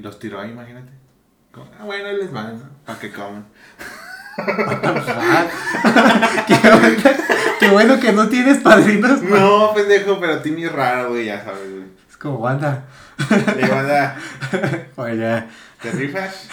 [0.00, 0.90] Los tiró ahí, imagínate.
[1.52, 2.64] Como, ah, bueno, ahí les van, ¿no?
[2.84, 3.44] Para que coman.
[6.46, 6.96] qué, bueno,
[7.60, 9.22] qué bueno que no tienes padrinos.
[9.22, 11.84] No, pendejo, pero Timmy es raro, güey, ya sabes, güey.
[12.08, 12.84] Es como, Wanda.
[13.56, 14.16] Le van a...
[14.96, 15.44] Oye,
[15.82, 16.48] ¿Te rifas?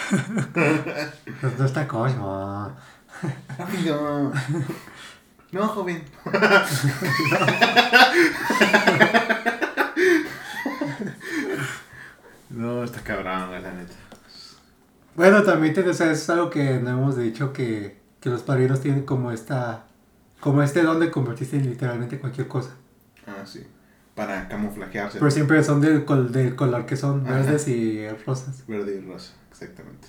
[1.58, 2.72] no está Cosmo.
[3.58, 4.32] Rápido.
[5.52, 6.04] No, joven.
[12.50, 13.94] No, está cabrón, güey, la neta.
[15.16, 18.80] Bueno, también te, o sea, es algo que no hemos dicho que, que los padrinos
[18.80, 19.86] tienen como esta.
[20.40, 22.70] Como este don de convertirse en literalmente cualquier cosa.
[23.26, 23.66] Ah, sí.
[24.14, 25.18] Para camuflajearse.
[25.18, 27.36] Pero siempre son del, col- del color que son, Ajá.
[27.36, 28.64] verdes y rosas.
[28.66, 30.08] Verde y rosa, exactamente.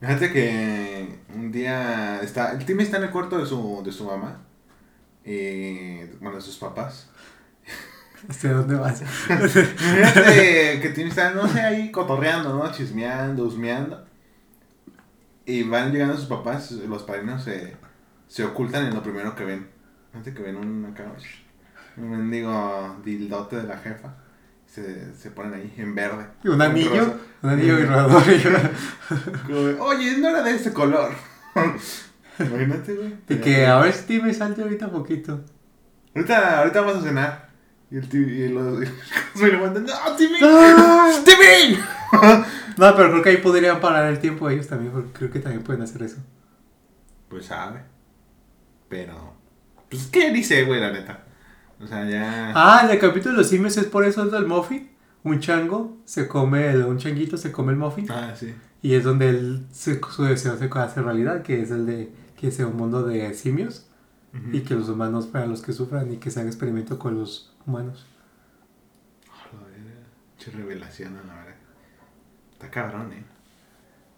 [0.00, 4.04] Fíjate que un día está, el Timmy está en el cuarto de su, de su
[4.04, 4.40] mamá.
[5.24, 7.08] Y, bueno, de sus papás.
[8.28, 9.00] ¿Hacia dónde vas?
[9.26, 12.70] Fíjate que Timmy está, no sé, ahí cotorreando, ¿no?
[12.72, 14.04] Chismeando, husmeando.
[15.46, 17.76] Y van llegando sus papás, los padrinos se,
[18.28, 19.68] se ocultan en lo primero que ven.
[20.12, 21.04] Fíjate que ven un, acá,
[21.96, 24.14] un mendigo dildote de la jefa.
[24.66, 26.26] Se, se ponen ahí en verde.
[26.42, 26.96] ¿Y un anillo?
[26.96, 27.16] rosa.
[27.42, 28.22] Un anillo vibrador.
[29.80, 31.12] Oye, no era de ese color.
[32.38, 33.14] Imagínate, güey.
[33.28, 35.44] Y que a ver si salte ahorita poquito.
[36.14, 37.43] Ahorita, ahorita vamos a cenar.
[37.94, 38.82] Y el Timmy, y los,
[39.36, 40.38] y lo mandan, ¡No, Timmy!
[40.42, 41.12] ¡Ah!
[41.24, 41.78] ¡Timmy!
[42.76, 45.62] No, pero creo que ahí podrían parar el tiempo ellos también, porque creo que también
[45.62, 46.16] pueden hacer eso.
[47.28, 47.82] Pues sabe.
[48.88, 49.34] Pero.
[49.88, 51.22] Pues, ¿qué dice, güey, la neta?
[51.80, 52.50] O sea, ya.
[52.52, 54.90] Ah, el capítulo de los simios es por eso es del muffin.
[55.22, 58.10] Un chango se come, el- un changuito se come el muffin.
[58.10, 58.52] Ah, sí.
[58.82, 62.66] Y es donde él, su deseo se hace realidad, que es el de que sea
[62.66, 63.86] un mundo de simios
[64.52, 67.53] y que los humanos fueran los que sufran y que se haga experimento con los
[67.66, 68.06] humanos.
[69.28, 70.04] Joder,
[70.36, 71.54] Mucha revelación, la verdad.
[72.52, 73.24] Está cabrón, eh.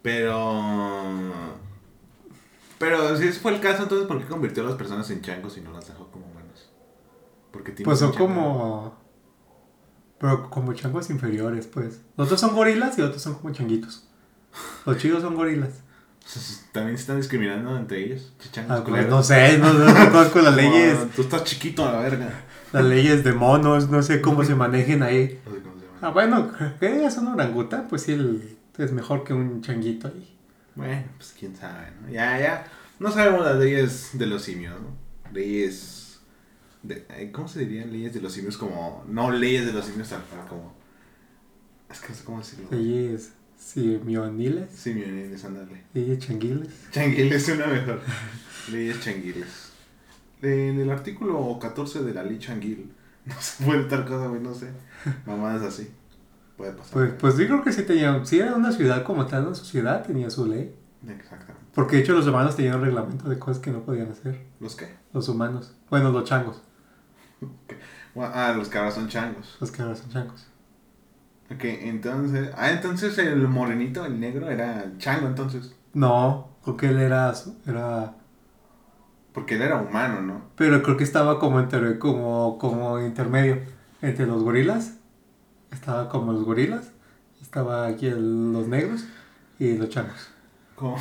[0.01, 1.33] Pero.
[2.77, 5.57] Pero si ese fue el caso, entonces ¿por qué convirtió a las personas en changos
[5.57, 6.69] y no las dejó como humanos?
[7.51, 8.95] Porque Pues son como...
[10.19, 12.01] Pero como changos inferiores, pues.
[12.17, 14.07] Los otros son gorilas y otros son como changuitos.
[14.85, 15.81] Los chidos son gorilas.
[16.71, 18.33] También se están discriminando entre ellos.
[18.39, 21.91] Chichangos, Ah, pues, no sé, no, no, no conozco las leyes, Tú estás chiquito a
[21.93, 22.45] la verga.
[22.73, 25.39] Las leyes de monos, no sé cómo se manejen ahí.
[25.45, 25.97] No sé cómo se llama.
[26.01, 27.87] Ah, bueno, ¿qué es un orangután?
[27.87, 30.35] Pues sí, el- es mejor que un changuito ahí.
[30.75, 32.09] Bueno, pues quién sabe, ¿no?
[32.11, 32.65] Ya, ya.
[32.99, 35.31] No sabemos las leyes de los simios, ¿no?
[35.33, 36.19] Leyes.
[36.83, 38.57] De, ¿Cómo se dirían leyes de los simios?
[38.57, 39.03] Como.
[39.09, 40.73] No leyes de los simios tal cual, como.
[41.89, 42.67] Es que no sé cómo decirlo.
[42.71, 45.81] Leyes simioniles, Simiones, andarle.
[45.93, 46.69] leyes changuiles.
[46.91, 48.01] Changuiles suena mejor.
[48.71, 49.66] leyes changuiles.
[50.41, 52.93] En el artículo 14 de la ley changuil.
[53.27, 54.71] No se puede tal cosa, güey, no sé.
[55.25, 55.91] Mamadas así.
[56.55, 56.93] Puede pasar.
[56.93, 60.01] Pues, pues yo creo que sí tenía, si era una ciudad como tal, una sociedad
[60.05, 60.73] tenía su ley.
[61.05, 61.67] Exactamente.
[61.73, 64.45] Porque de hecho los humanos tenían un reglamento de cosas que no podían hacer.
[64.61, 64.95] ¿Los qué?
[65.11, 65.75] Los humanos.
[65.89, 66.61] Bueno, los changos.
[68.15, 69.57] Bueno, Ah, los que ahora son changos.
[69.59, 70.47] Los que ahora son changos.
[71.51, 72.49] Ok, entonces.
[72.57, 75.75] Ah, entonces el morenito, el negro, era chango entonces.
[75.93, 77.33] No, porque él era,
[77.65, 78.15] era
[79.37, 80.41] Porque él era humano, ¿no?
[80.55, 83.59] pero creo que estaba como, entre, como, como intermedio
[84.01, 84.95] entre los gorilas
[85.71, 86.91] Estaba como los gorilas,
[87.39, 89.05] estaba aquí el- los negros
[89.59, 90.29] y los changos.
[90.73, 90.97] ¿Cómo?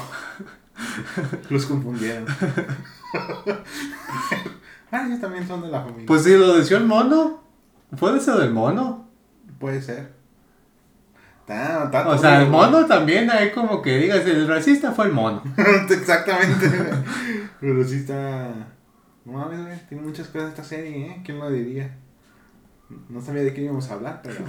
[1.48, 2.26] Los confundieron.
[4.92, 6.04] ah, ellos también son de la familia.
[6.06, 7.42] Pues sí, lo decía el mono.
[7.98, 9.08] Puede ser del mono.
[9.58, 10.12] Puede ser.
[11.48, 15.42] O sea, el mono también hay como que digas, el racista fue el mono.
[15.90, 16.70] Exactamente.
[17.60, 18.48] Pero sí está.
[19.24, 19.86] No mames, güey.
[19.88, 21.22] Tiene muchas cosas esta serie, ¿eh?
[21.24, 21.96] ¿Quién lo diría?
[23.08, 24.40] No sabía de qué íbamos a hablar, pero.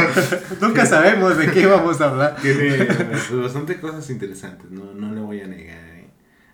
[0.60, 2.36] Nunca sabemos de qué vamos a hablar.
[2.40, 5.78] Tiene pues, bastante cosas interesantes, no, no le voy a negar.
[5.78, 6.08] ¿eh?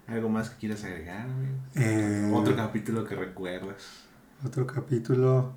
[0.08, 1.26] ¿Algo más que quieras agregar?
[1.74, 4.04] Eh, Otro capítulo que recuerdas.
[4.44, 5.52] otro capítulo.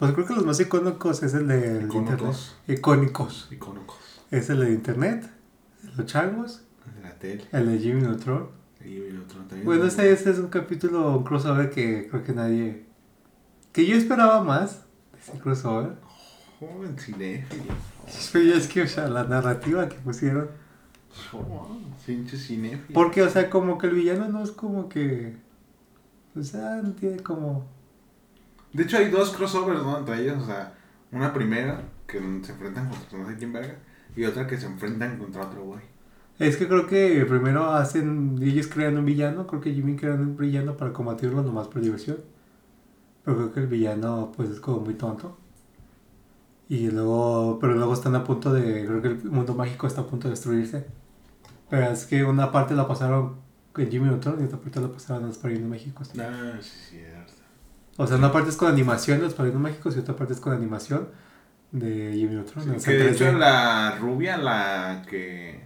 [0.00, 2.08] Pues creo que los más icónicos es el de el Icónicos.
[2.10, 2.36] internet.
[2.68, 3.48] Icónicos.
[3.52, 3.96] Icónicos.
[4.30, 5.30] Es el de internet,
[5.96, 6.62] los changos,
[6.96, 7.44] De la tele.
[7.52, 8.48] el de Jimmy Neutron.
[8.84, 9.64] Y el otro también.
[9.66, 12.86] Bueno, ese, ese es un capítulo, un crossover que creo que nadie...
[13.72, 15.92] Que yo esperaba más de ese crossover.
[16.58, 17.74] Joven cinéfilo.
[18.32, 20.48] Pero es que, o sea, la narrativa que pusieron.
[22.06, 22.94] Pinche cinéfilo.
[22.94, 25.36] Porque, o sea, como que el villano no es como que...
[26.34, 27.66] O sea, no tiene como...
[28.72, 29.98] De hecho, hay dos crossovers, ¿no?
[29.98, 30.74] Entre ellos, o sea,
[31.12, 33.76] una primera que se enfrentan contra no sé quién verga.
[34.16, 35.80] Y otra que se enfrentan contra otro güey.
[36.38, 38.38] Es que creo que primero hacen...
[38.40, 39.46] Ellos crean un villano.
[39.46, 42.18] Creo que Jimmy crea un villano para combatirlo nomás por diversión.
[43.24, 45.36] Pero creo que el villano, pues, es como muy tonto.
[46.68, 47.58] Y luego...
[47.60, 48.86] Pero luego están a punto de...
[48.86, 50.86] Creo que el mundo mágico está a punto de destruirse.
[51.68, 53.36] Pero es que una parte la pasaron
[53.76, 56.10] en Jimmy Neutron y otra parte la pasaron en los Mágicos.
[56.18, 57.39] Ah, sí, cierto.
[58.02, 60.40] O sea, una parte es con animación de los Padrinos Mágicos y otra parte es
[60.40, 61.08] con animación
[61.70, 62.64] de Jimmy Neutron.
[62.64, 63.12] Sí, o sea, que de 3D.
[63.14, 65.60] hecho la rubia, la que...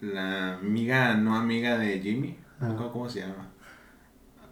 [0.00, 2.38] La amiga, no amiga de Jimmy.
[2.60, 2.74] Ah.
[2.92, 3.48] cómo se llama.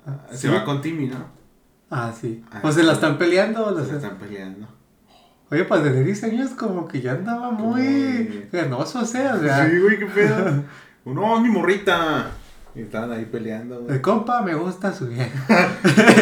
[0.07, 0.49] Ah, Se ¿sí?
[0.49, 1.27] va con Timmy, ¿no?
[1.91, 2.43] Ah, sí.
[2.53, 3.67] Ah, o se la están peleando.
[3.67, 4.67] o Se sea, están peleando.
[5.51, 9.37] Oye, pues de 10 años como que ya andaba muy ganoso, o sea,
[9.69, 10.63] Sí, güey, qué pedo.
[11.05, 12.31] no, mi morrita.
[12.75, 13.97] Y estaban ahí peleando, güey.
[13.97, 15.49] el compa me gusta su vieja.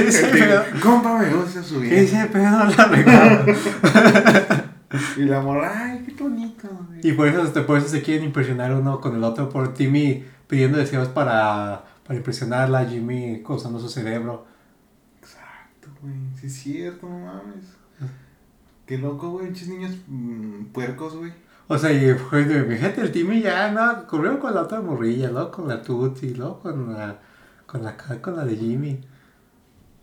[0.06, 1.94] ese pedo, Compa, me gusta su bien.
[1.94, 3.44] ese pedo la regaba.
[5.18, 7.00] Y la morra, ay, qué bonito, güey.
[7.02, 10.24] Y por eso, este, por eso se quieren impresionar uno con el otro, por Timmy
[10.46, 14.46] pidiendo deseos para, para impresionarla, Jimmy usando su cerebro.
[15.20, 16.14] Exacto, güey.
[16.40, 17.76] Sí es cierto, no mames.
[18.86, 19.46] Qué loco, güey.
[19.48, 21.32] Pinches niños mm, puercos, güey.
[21.68, 25.50] O sea, y pues, fíjate, el Timmy ya no, corrió con la otra morrilla, luego
[25.50, 27.18] con la Tutti, luego con la,
[27.66, 29.00] con la, con la de Jimmy.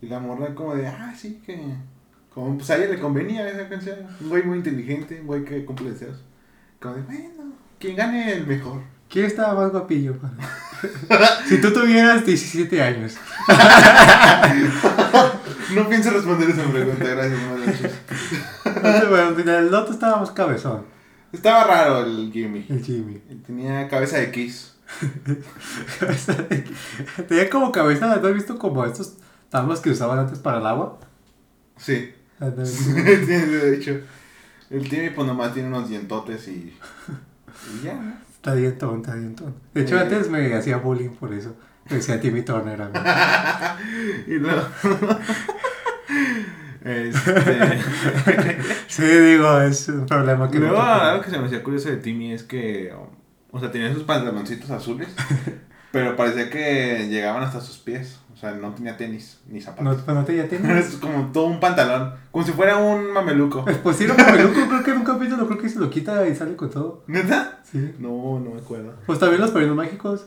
[0.00, 1.58] Y la morra como de, ah, sí, que...
[2.32, 3.96] Como pues a ella le convenía esa canción.
[4.20, 6.22] Un güey muy inteligente, un güey que cumple deseos.
[6.78, 8.82] Como de, bueno, quien gane el mejor.
[9.08, 10.18] ¿Quién estaba más guapillo?
[10.18, 10.36] padre?
[11.48, 13.16] si tú tuvieras 17 años.
[15.74, 17.98] No pienso responder esa pregunta, gracias, noches.
[18.64, 20.84] Entonces, bueno, el otro estaba más cabezón,
[21.32, 22.64] Estaba raro el Jimmy.
[22.68, 23.18] el Jimmy.
[23.46, 24.74] Tenía cabeza de Kiss.
[26.00, 26.64] Cabeza de-
[27.28, 29.14] Tenía como cabeza, ¿no has visto como estos
[29.50, 30.98] tablas que usaban antes para el agua?
[31.76, 32.12] Sí.
[32.38, 32.68] Ándale.
[32.70, 34.00] de hecho.
[34.70, 36.76] El Timmy pues nomás tiene unos dientotes y...
[37.80, 38.22] Y ya.
[38.30, 39.54] Está dientón, está dientón.
[39.74, 40.00] De hecho, Eh.
[40.02, 41.56] antes me hacía bullying por eso.
[41.90, 42.98] Me decía Timmy Turner a mí.
[44.28, 44.62] Y luego...
[46.86, 47.78] este...
[48.88, 52.32] Sí, digo, es un problema que no algo que se me hacía curioso de Timmy
[52.32, 52.92] es que...
[53.50, 55.08] O sea, tenía sus pantaloncitos azules.
[55.92, 58.20] pero parecía que llegaban hasta sus pies.
[58.34, 60.06] O sea, no tenía tenis ni zapatos.
[60.06, 60.88] no te ya tenías.
[60.88, 62.12] Es como todo un pantalón.
[62.30, 63.64] Como si fuera un mameluco.
[63.82, 66.28] Pues sí, era un mameluco, creo que en un capítulo creo que se lo quita
[66.28, 67.02] y sale con todo.
[67.06, 67.60] ¿Neta?
[67.64, 67.94] Sí.
[67.98, 68.94] No, no me acuerdo.
[69.06, 70.26] Pues también los perinos mágicos.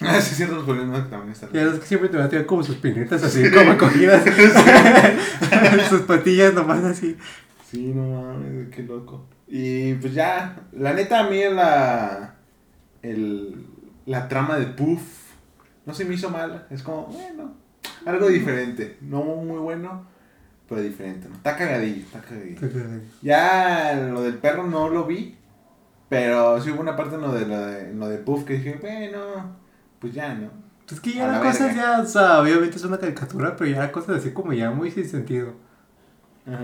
[0.00, 1.50] Ah, sí, cierto, los problemas que también están.
[1.52, 4.22] Ya es que siempre te van a tirar como sus pinitas así, como cogidas.
[5.88, 7.16] sus patillas nomás así.
[7.68, 9.26] Sí, no mames, qué loco.
[9.48, 12.34] Y pues ya, la neta a mí la.
[13.02, 13.66] El,
[14.06, 15.02] la trama de Puff
[15.84, 16.66] no se me hizo mal.
[16.70, 17.54] Es como, bueno,
[18.06, 18.98] algo diferente.
[19.00, 20.06] No muy bueno,
[20.68, 21.28] pero diferente.
[21.28, 21.34] ¿no?
[21.34, 22.60] Está cagadillo, está cagadillo.
[23.22, 25.36] Ya lo del perro no lo vi,
[26.08, 28.54] pero sí hubo una parte en lo de, lo de, en lo de Puff que
[28.54, 29.56] dije, bueno,
[29.98, 30.50] pues ya, ¿no?
[30.90, 31.96] Es que ya la la cosa verga.
[31.98, 35.08] ya, o sea, obviamente es una caricatura, pero ya cosas así como ya muy sin
[35.08, 35.54] sentido.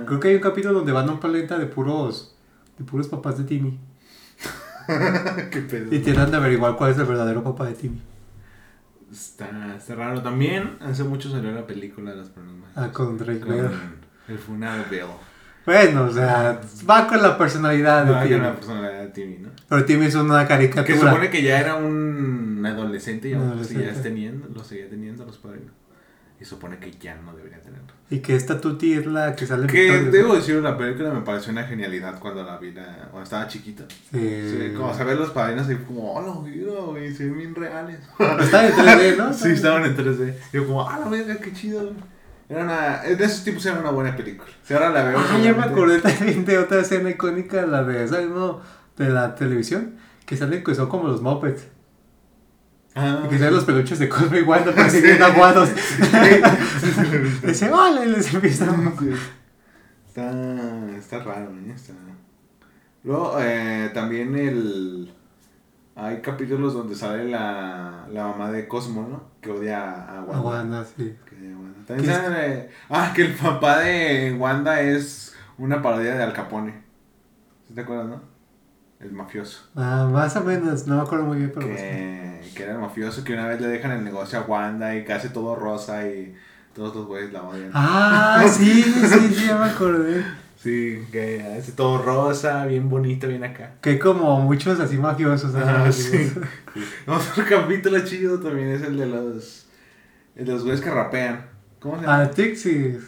[0.06, 2.34] Creo que hay un capítulo donde van a un planeta de puros,
[2.78, 3.78] de puros papás de Timmy.
[5.50, 5.94] qué pedo.
[5.94, 8.00] Y tienen de averiguar cuál es el verdadero papá de Timmy.
[9.12, 10.22] Está, está raro.
[10.22, 12.70] También hace mucho salió la película de los problemas.
[12.74, 13.68] Ah, con Drake Bell.
[14.28, 14.86] el funeral.
[15.66, 18.40] Bueno, o sea, va con la personalidad de No, hay Timmy.
[18.40, 19.48] una personalidad de Timmy, ¿no?
[19.68, 20.84] Pero Timmy es una caricatura.
[20.84, 25.24] Que supone que ya era un adolescente y aún lo seguías teniendo, lo seguía teniendo
[25.24, 25.72] los padrinos.
[26.40, 27.86] Y supone que ya no debería tenerlo.
[28.10, 30.34] Y que esta Tuti es la que sale Que debo ¿no?
[30.34, 33.84] decir, la película me pareció una genialidad cuando la vi la- cuando estaba chiquito.
[34.10, 34.50] Sí.
[34.50, 38.00] Sí, como saber los padrinos y como, oh, no, mira, güey, se ven bien reales.
[38.40, 39.32] Está en 3D, ¿no?
[39.32, 40.34] Sí, estaban en 3D.
[40.52, 41.92] Yo como, ah, la verga, qué chido.
[42.48, 44.50] Era una, de esos tipos era una buena película.
[44.62, 45.18] Si ahora la veo.
[45.18, 48.28] Ah, ya me acordé también de otra escena icónica, la de, ¿sabes?
[48.28, 48.60] No,
[48.96, 51.66] de la televisión, que salen que son como los Muppets.
[52.94, 55.70] Ah, Que salen los peluches de Cosmo y Wanda, pero así bien aguados.
[57.42, 58.94] Dice, hola, y les empiezan.
[58.98, 59.10] Sí.
[60.06, 61.72] Está, está raro, ¿eh?
[61.74, 61.94] Está...
[63.02, 65.12] Luego, eh, también el...
[65.96, 69.22] Hay capítulos donde sale la, la mamá de Cosmo, ¿no?
[69.40, 70.36] Que odia a Wanda.
[70.36, 71.16] A Wanda, sí.
[71.24, 71.86] Que odia a Wanda.
[71.86, 72.70] También sale...
[72.90, 76.82] Ah, que el papá de Wanda es una parodia de Al Capone.
[77.68, 78.20] ¿Sí te acuerdas, no?
[78.98, 79.68] El mafioso.
[79.76, 81.68] Ah, más o menos, no me acuerdo muy bien, pero...
[81.68, 85.06] Que, que era el mafioso que una vez le dejan el negocio a Wanda y
[85.12, 86.34] hace todo rosa y
[86.74, 87.70] todos los güeyes la odian.
[87.72, 90.24] Ah, sí, sí, sí, ya me acordé.
[90.64, 93.72] Sí, que todo rosa, bien bonito, bien acá.
[93.82, 95.54] Que como muchos así mafiosos.
[95.54, 96.32] Ah, sí.
[97.06, 99.66] Otro capítulo chido también es el de los.
[100.34, 101.44] El de los güeyes que rapean.
[101.80, 102.22] ¿Cómo se llama?
[102.22, 103.02] Ah, Pixies.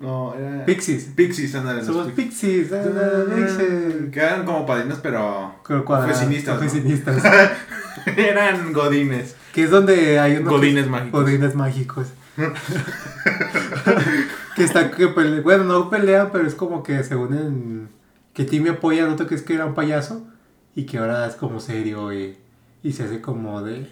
[0.00, 0.64] no, era.
[0.64, 1.10] Pixies.
[1.14, 1.80] Pixies, ándale.
[1.80, 2.68] los Somos Pixies.
[2.68, 2.86] Pixies.
[2.96, 4.10] ah, Pixies.
[4.10, 5.56] Que eran como padrinos, pero.
[5.84, 6.66] Cuadra- Oficinistas, ¿no?
[6.66, 7.22] Oficinistas.
[8.16, 9.36] eran godines.
[9.52, 10.54] que es donde hay unos.
[10.54, 11.20] Godines mágicos.
[11.22, 12.06] Godines mágicos.
[14.56, 17.88] que está que pele- bueno, no pelean, pero es como que se unen.
[18.34, 20.26] Que Timmy apoya al otro que es que era un payaso.
[20.74, 22.38] Y que ahora es como serio y,
[22.82, 23.90] y se hace como de.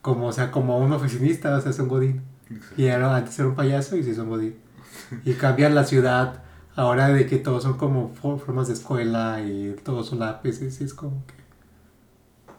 [0.00, 2.22] Como, o sea, como un oficinista, o sea, es un godín.
[2.76, 4.56] Y era, antes era un payaso y se hizo un godín.
[5.24, 6.42] Y cambian la ciudad.
[6.76, 10.80] Ahora de que todos son como for- formas de escuela y todos son lápices.
[10.80, 11.34] Y es como que.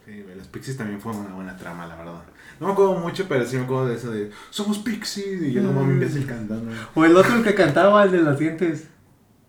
[0.05, 2.22] Sí, los Pixies también fueron una buena trama, la verdad.
[2.60, 4.32] No me acuerdo mucho, pero sí me acuerdo de eso de.
[4.49, 5.41] Somos Pixies.
[5.43, 5.76] Y yo no Mm.
[5.76, 6.72] mames, imbécil cantando.
[6.93, 8.88] O el otro el que cantaba, el de los dientes.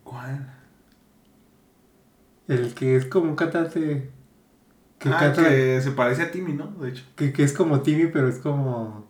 [0.03, 0.53] ¿Cuál?
[2.49, 4.11] El que es como un cantante.
[4.99, 5.43] Que ah, canta.
[5.43, 5.49] Que...
[5.49, 6.69] que se parece a Timmy, ¿no?
[6.81, 7.05] De hecho.
[7.17, 9.07] Que, es como Timmy, pero es como.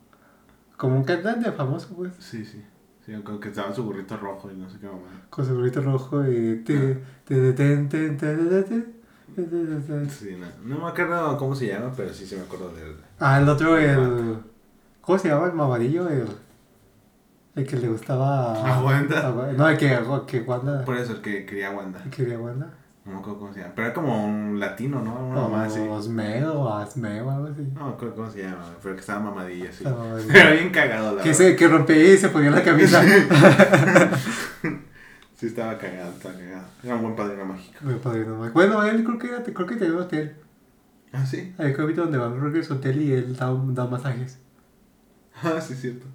[0.75, 2.13] Como un cantante famoso, pues.
[2.19, 2.63] Sí, sí.
[3.05, 5.25] Sí, acuerdo que estaba su burrito rojo y no sé qué mamá.
[5.29, 6.63] Con su burrito rojo y.
[6.65, 6.95] te-
[7.25, 8.96] te- te- ten- ten- ten- ten-
[9.37, 12.95] Sí, no, no me acuerdo cómo se llama, pero sí se me acuerdo de él.
[13.19, 14.39] Ah, el otro, el.
[15.01, 15.45] ¿Cómo se llama?
[15.45, 16.27] El mamadillo, el.
[17.55, 18.53] El que le gustaba.
[18.53, 19.27] ¿A Wanda?
[19.27, 20.83] a no, el que, que Wanda.
[20.85, 22.01] Por eso el que quería Wanda.
[22.03, 22.67] el que quería Wanda.
[23.05, 23.73] No me acuerdo cómo se llama.
[23.75, 25.27] Pero era como un latino, ¿no?
[25.27, 25.79] Una mamá así.
[25.79, 27.61] O Osmeo, o Asmeo, algo así.
[27.73, 29.83] No me acuerdo cómo se llama, pero que estaba mamadilla así.
[30.35, 33.01] Era bien cagado, la Que, se, que rompía y se ponía la camisa.
[35.37, 36.67] Sí, estaba cagado, estaba cagado.
[36.83, 37.77] Era un buen padrino mágico.
[37.85, 38.53] Mi padrino mágico.
[38.55, 40.35] Bueno, él creo que, era- creo que tenía un hotel.
[41.13, 41.53] Ah, sí.
[41.57, 44.39] Hay un capítulo donde van creo que es hotel y él da, da masajes.
[45.43, 46.07] Ah, sí, es cierto.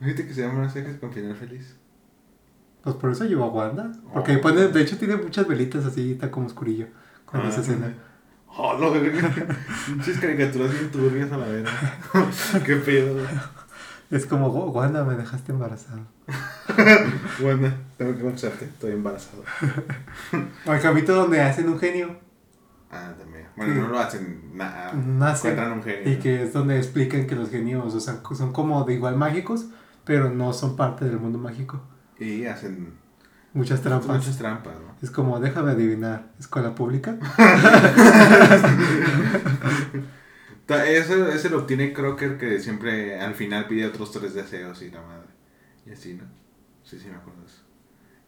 [0.00, 1.76] Fíjate que se llama Cejas con final feliz.
[2.82, 3.92] Pues por eso llevó a Wanda.
[4.14, 6.86] Porque pone, de hecho tiene muchas velitas así, está como oscurillo.
[7.26, 7.92] Con Ah, esa escena.
[8.48, 8.90] Oh, no.
[9.86, 11.70] Pinches caricaturas bien turbias a la vera.
[12.64, 13.16] Qué pedo.
[14.10, 16.00] Es como, "Oh, Wanda, me dejaste embarazada.
[17.40, 19.42] Bueno, tengo que confesarte, estoy embarazado.
[20.66, 22.16] O el capítulo donde hacen un genio.
[22.90, 23.46] Ah, también.
[23.56, 23.80] Bueno, Sí.
[23.80, 24.92] no lo hacen nada.
[24.94, 25.50] Nace.
[25.50, 26.12] Encuentran un genio.
[26.12, 29.66] Y que es donde explican que los genios, o sea, son como de igual mágicos,
[30.04, 31.80] pero no son parte del mundo mágico.
[32.18, 32.94] Y hacen
[33.52, 34.16] Muchas trampas.
[34.16, 34.94] muchas trampas, ¿no?
[35.02, 37.16] Es como, déjame adivinar, escuela pública.
[40.76, 45.02] Eso, ese lo obtiene Crocker que siempre al final pide otros tres deseos y la
[45.02, 45.28] madre.
[45.86, 46.24] Y así, ¿no?
[46.84, 47.62] Sí, sí, me acuerdo de eso.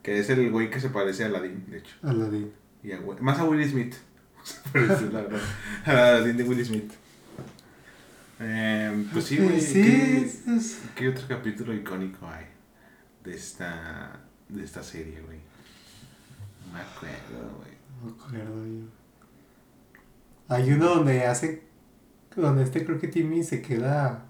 [0.03, 1.95] Que es el güey que se parece a Aladdin, de hecho.
[2.03, 2.53] Aladdin.
[2.83, 3.95] Y a más a Will Smith.
[4.75, 5.41] La verdad.
[5.85, 6.93] A Aladdin de Will Smith.
[8.41, 9.61] Eh, pues sí, güey.
[9.61, 10.31] Sí, ¿qué,
[10.97, 12.47] qué otro capítulo icónico hay
[13.23, 15.39] de esta, de esta serie, güey?
[16.67, 17.71] No me acuerdo, güey.
[18.01, 19.03] No me acuerdo yo.
[20.49, 21.63] Hay uno donde hace.
[22.37, 24.25] Donde este creo que Timmy se queda.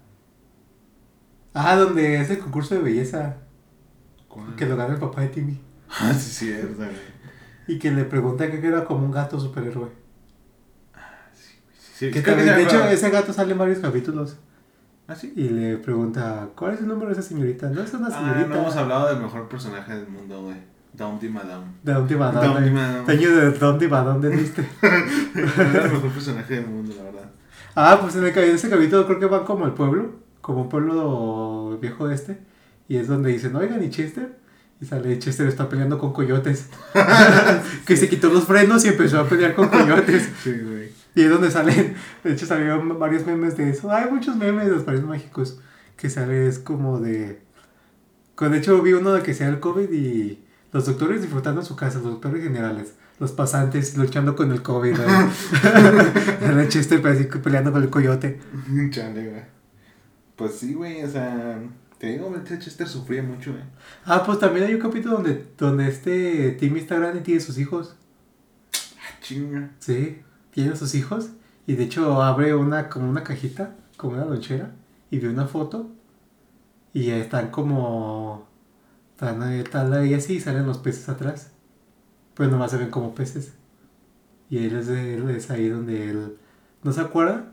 [1.53, 3.37] Ah, donde es el concurso de belleza.
[4.27, 4.55] ¿Cuál?
[4.55, 5.61] Que lo gana el papá de Timmy.
[5.89, 6.89] Ah, sí, cierto, güey.
[7.67, 9.89] Y que le pregunta que era como un gato superhéroe.
[11.93, 14.37] Sí, Que creo también, se de hecho, ese gato sale en varios capítulos.
[15.07, 15.31] ¿Ah, sí?
[15.35, 17.69] Y le pregunta, ¿cuál es el número de esa señorita?
[17.69, 18.47] No es una Ah, señorita.
[18.47, 20.57] no hemos hablado del mejor personaje del mundo, güey.
[20.93, 21.65] Dumpty Madame.
[21.83, 22.71] Dumpty Dumpty Madame.
[22.71, 23.05] Madame.
[23.05, 24.67] Teño de Dumpty Madame de Liste.
[24.81, 27.31] Era el mejor personaje del mundo, la verdad.
[27.75, 30.11] Ah, pues en, el, en ese capítulo creo que van como al pueblo,
[30.41, 32.39] como un pueblo viejo este,
[32.87, 34.37] y es donde dicen, oigan, ¿y Chester?
[34.79, 36.67] Y sale, Chester está peleando con coyotes.
[37.85, 40.29] que se quitó los frenos y empezó a pelear con coyotes.
[40.43, 40.91] Sí, güey.
[41.15, 43.91] Y es donde salen, de hecho salieron varios memes de eso.
[43.91, 45.59] Hay muchos memes de los países mágicos.
[45.95, 47.39] que sale es como de...
[48.39, 50.43] De hecho vi uno de que sea el COVID y
[50.73, 54.95] los doctores disfrutando en su casa, los doctores generales, los pasantes luchando con el COVID.
[56.41, 58.39] el chiste así peleando con el coyote.
[58.89, 59.43] Chale, güey.
[60.35, 61.59] Pues sí, güey, o sea,
[61.99, 63.63] te digo, este Chester sufría mucho, güey.
[64.05, 67.57] Ah, pues también hay un capítulo donde, donde este Timmy está grande y tiene sus
[67.57, 67.95] hijos.
[68.73, 69.71] Ah, chinga.
[69.79, 71.29] Sí, tiene sus hijos
[71.65, 74.71] y de hecho abre una como una cajita, como una lonchera
[75.11, 75.91] y ve una foto
[76.91, 78.47] y están como
[79.11, 81.52] están tal ahí así y salen los peces atrás.
[82.33, 83.53] Pues nomás se ven como peces.
[84.49, 86.37] Y él es, él es ahí donde él
[86.83, 87.51] no se acuerda,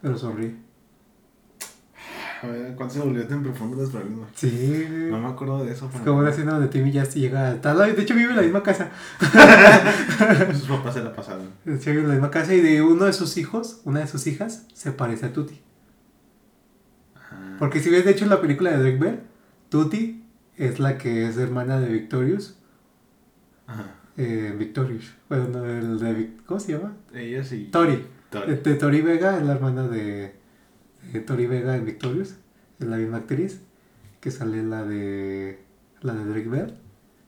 [0.00, 0.56] pero sonríe.
[2.76, 4.28] ¿Cuánto se volvió tan profundo los problemas?
[4.34, 4.86] Sí.
[5.10, 5.88] No me acuerdo de eso.
[5.94, 7.78] Es como una escena donde Timmy ya llega a tal.
[7.94, 8.90] De hecho, vive en la misma casa.
[10.52, 11.50] Sus papás se la pasaron.
[11.64, 14.08] De hecho, vive en la misma casa y de uno de sus hijos, una de
[14.08, 15.60] sus hijas, se parece a Tutti.
[17.14, 17.56] Ajá.
[17.60, 19.20] Porque si ves, de hecho, en la película de Drake Bell,
[19.68, 20.24] Tutti
[20.56, 22.58] es la que es hermana de Victorious.
[23.68, 24.01] Ajá.
[24.16, 25.14] Eh, Victorious.
[25.28, 26.36] Bueno, no, el de.
[26.46, 26.96] ¿Cómo se llama?
[27.14, 27.68] Ella sí.
[27.72, 28.04] Tori.
[28.30, 28.54] Tori.
[28.54, 30.34] De, de Tori Vega es la hermana de,
[31.12, 32.36] de Tori Vega en Victorious.
[32.78, 33.60] Es la misma actriz
[34.20, 35.62] que sale en la de.
[36.02, 36.74] La de Drake Bell.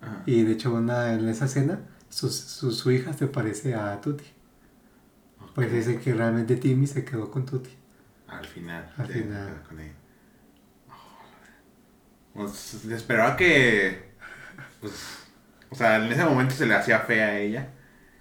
[0.00, 0.22] Ajá.
[0.26, 1.80] Y de hecho, una, en esa escena,
[2.10, 4.24] su, su, su hija se parece a Tutti.
[5.54, 5.74] Pues Ok.
[5.74, 7.70] dicen que realmente Timmy se quedó con Tutti.
[8.28, 8.92] Al final.
[8.98, 9.62] Al final.
[9.68, 9.92] Con ella.
[12.34, 14.12] Oh, pues, esperaba que.
[14.80, 14.92] Pues.
[15.70, 17.68] O sea, en ese momento se le hacía fea a ella.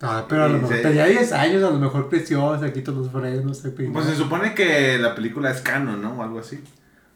[0.01, 2.91] Ah, pero a lo mejor se- tenía 10 años, a lo mejor creció, se quitó
[2.91, 3.93] los frenos, se peinó.
[3.93, 6.13] Pues se supone que la película es canon, ¿no?
[6.13, 6.61] O algo así.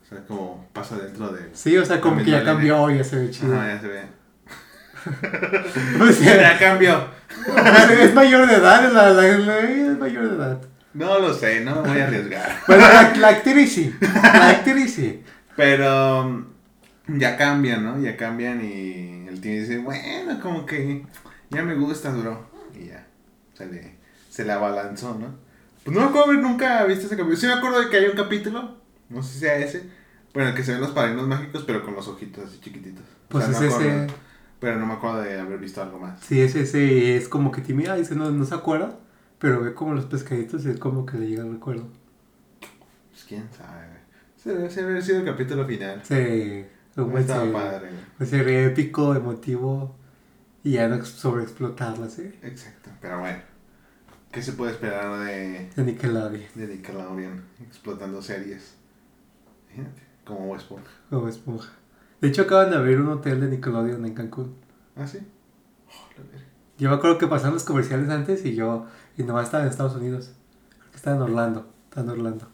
[0.03, 1.49] O sea, como pasa dentro de.
[1.53, 3.53] Sí, o sea, como que ya cambió, ya se ve chido.
[3.55, 4.01] Ajá, ya se ve.
[6.01, 7.07] O sea, Ya cambió.
[8.01, 10.61] es mayor de edad, es la, es mayor de edad.
[10.93, 12.57] No lo sé, no me voy a arriesgar.
[12.67, 15.23] Bueno, la, la actriz sí, la actriz sí.
[15.55, 16.47] Pero
[17.07, 17.99] ya cambian, ¿no?
[17.99, 21.05] Ya cambian y el tío dice, bueno, como que
[21.49, 22.47] ya me gusta, bro.
[22.75, 23.07] Y ya,
[23.53, 23.95] se le,
[24.29, 25.35] se le abalanzó, ¿no?
[25.83, 27.37] Pues no me acuerdo haber nunca visto ese capítulo.
[27.37, 28.75] Sí me acuerdo de que hay un capítulo,
[29.09, 29.83] no sé si sea ese,
[30.33, 33.05] bueno, que se ven los padrinos mágicos, pero con los ojitos así chiquititos.
[33.29, 34.07] O Pues sea, es acuerdo, ese,
[34.59, 36.19] Pero no me acuerdo de haber visto algo más.
[36.21, 38.99] sí, es ese, es como que ah, dice, no, no se acuerda,
[39.39, 41.87] pero ve como los pescaditos y es como que le llega el recuerdo.
[43.11, 43.87] Pues quién sabe,
[44.37, 46.01] se debe haber sido el capítulo final.
[46.03, 46.65] Sí,
[47.03, 47.89] un buen Estaba padre.
[48.19, 49.95] Una serie épico, emotivo
[50.63, 53.39] y ya no sobreexplotar la serie Exacto, pero bueno.
[54.31, 56.43] ¿Qué se puede esperar de, de Nickelodeon.
[56.55, 58.75] de Nickelodeon explotando series?
[59.67, 60.91] Imagínate, como Esponja.
[61.09, 61.69] Como esponja.
[62.19, 64.55] De hecho, acaban de abrir un hotel de Nickelodeon en Cancún.
[64.95, 65.19] ¿Ah, sí?
[65.87, 66.43] Oh, la.
[66.77, 68.85] Yo me acuerdo que pasaron los comerciales antes y yo,
[69.17, 70.31] y nomás estaba en Estados Unidos.
[70.77, 71.71] Creo que estaba en Orlando.
[71.85, 72.47] Estaba en Orlando.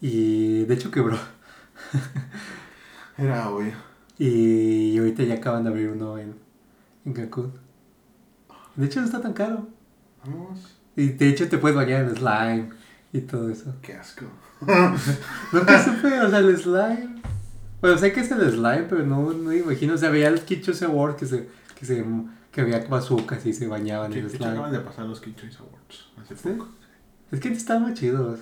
[0.00, 1.18] Y de hecho quebró.
[3.16, 3.72] Era obvio.
[4.18, 6.34] Y ahorita ya acaban de abrir uno en,
[7.04, 7.52] en Cancún.
[8.76, 9.68] De hecho, no está tan caro.
[10.24, 10.76] Vamos.
[10.96, 12.68] Y de hecho, te puedes bañar en slime
[13.12, 13.74] y todo eso.
[13.82, 14.26] Qué asco.
[15.52, 17.22] Nunca supe, o sea, el slime.
[17.80, 19.94] Bueno, sé que es el slime, pero no, no me imagino.
[19.94, 21.48] O sea, veía el Choice Award que se,
[21.78, 22.04] que se,
[22.50, 24.52] que había bazookas y se bañaban en hecho slime.
[24.52, 26.48] acaban de pasar los Choice Awards hace ¿Sí?
[26.50, 26.68] poco.
[27.30, 28.40] Es que estaban muy chidos.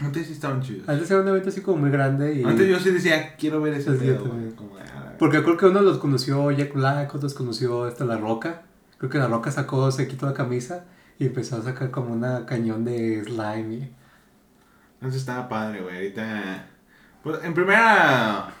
[0.00, 0.88] Antes sí estaban chidos.
[0.88, 2.44] Antes era un evento así como muy grande y...
[2.44, 4.16] Antes yo sí decía, quiero ver ese.
[4.16, 8.16] Como de, ah, Porque creo que uno los conoció Jack Black, otros conoció hasta La
[8.18, 8.62] Roca.
[8.98, 10.84] Creo que La Roca sacó, se quitó la camisa
[11.18, 13.74] y empezó a sacar como una cañón de slime.
[13.74, 13.94] y-
[14.94, 15.94] Entonces estaba padre, güey.
[15.96, 16.66] Ahorita.
[17.22, 18.52] Pues en primera.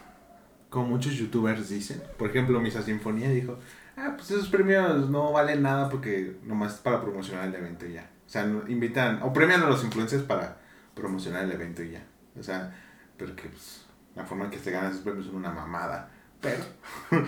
[0.70, 2.00] Como muchos youtubers dicen.
[2.16, 3.58] Por ejemplo, Misa Sinfonía dijo.
[3.96, 7.94] Ah, pues esos premios no valen nada porque nomás es para promocionar el evento y
[7.94, 8.10] ya.
[8.26, 9.20] O sea, invitan.
[9.22, 10.58] O premian a los influencers para
[10.94, 12.04] promocionar el evento y ya.
[12.38, 12.74] O sea,
[13.18, 13.84] porque pues.
[14.14, 16.08] La forma en que se ganan esos premios es una mamada.
[16.40, 16.62] Pero.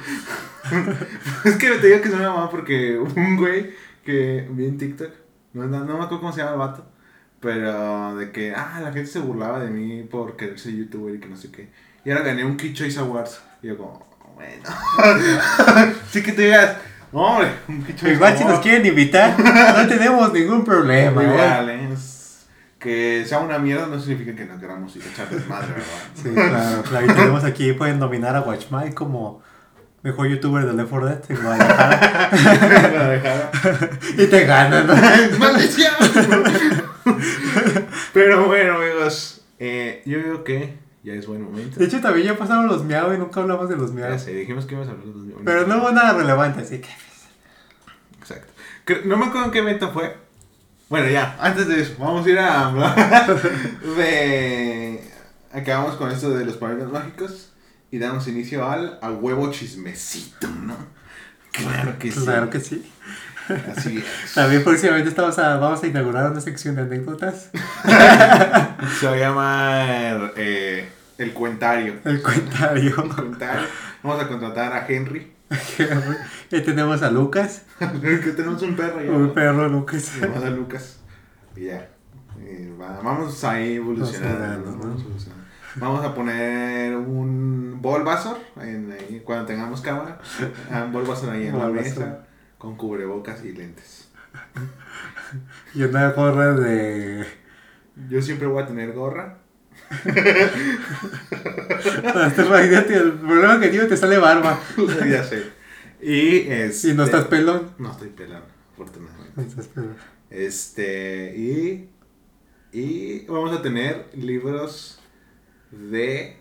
[1.44, 5.10] es que te digo que es una mamada porque un güey que vi en TikTok.
[5.54, 6.86] No, no, no me acuerdo cómo se llama el vato.
[7.40, 11.20] Pero de que, ah, la gente se burlaba de mí por querer ser youtuber y
[11.20, 11.68] que no sé qué.
[12.04, 13.42] Y ahora gané un Kid Choice Awards.
[13.62, 14.62] Y yo como, bueno.
[16.10, 16.76] sí que te digas,
[17.12, 21.22] hombre, un Kid Choice Igual si nos quieren invitar, no tenemos ningún problema.
[21.22, 21.88] Igual, ¿eh?
[22.86, 25.86] Que sea una mierda no significa que no queramos ir a echar desmadre, ¿verdad?
[26.14, 27.06] Sí, claro, claro.
[27.06, 29.42] Y tenemos aquí, pueden nominar a Watchmai como
[30.02, 32.30] mejor youtuber de Left 4 Dead en Guadalajara.
[34.18, 34.94] Y te ganan, ¿no?
[35.38, 35.92] ¡Maldición!
[38.12, 41.78] Pero bueno, amigos, eh, yo digo que ya es buen momento.
[41.78, 44.10] De hecho, también ya pasaron los miau y nunca hablamos de los miau.
[44.10, 45.44] Ya sé, dijimos que íbamos a hablar de los millones.
[45.44, 46.88] Pero no hubo nada relevante, así que.
[48.20, 48.52] Exacto.
[48.86, 50.16] Cre- No me acuerdo en qué evento fue.
[50.88, 52.70] Bueno, ya, antes de eso, vamos a ir a
[53.96, 55.00] de
[55.52, 57.52] acabamos con esto de los padrinos mágicos
[57.90, 60.76] y damos inicio al a huevo chismecito, ¿no?
[61.50, 62.20] Claro que sí.
[62.20, 62.92] Claro que sí.
[63.76, 64.34] Así es.
[64.34, 67.50] También próximamente estamos a, vamos a inaugurar una sección de anécdotas.
[69.00, 71.94] Se va a llamar eh, El Cuentario.
[72.04, 73.02] El cuentario.
[73.02, 73.66] El Cuentario.
[74.02, 75.35] Vamos a contratar a Henry.
[76.50, 77.62] Y tenemos a Lucas.
[77.78, 79.10] que tenemos un perro ya.
[79.10, 80.02] Un perro Lucas.
[80.02, 81.00] Se llama Lucas.
[81.54, 81.88] Y ya.
[82.40, 83.74] Eh, va- vamos evolucionando.
[83.74, 85.26] Evolucionando, ¿no?
[85.76, 90.18] Vamos, a poner un Bulbasaur en ahí, cuando tengamos cámara.
[90.70, 92.26] Ah, Un Bulbasaur ahí en la mesa.
[92.58, 94.08] Con cubrebocas y lentes.
[95.74, 97.26] Y una gorra de.
[98.08, 99.38] Yo siempre voy a tener gorra.
[102.38, 104.58] Imagínate, el problema que tiene te sale barba.
[105.08, 105.44] ya sé.
[106.00, 107.70] Y este, Y no estás pelón.
[107.78, 109.32] No estoy pelando, afortunadamente.
[109.36, 109.96] No estás pelón.
[110.30, 111.88] Este, y,
[112.72, 115.00] y vamos a tener libros
[115.70, 116.36] de,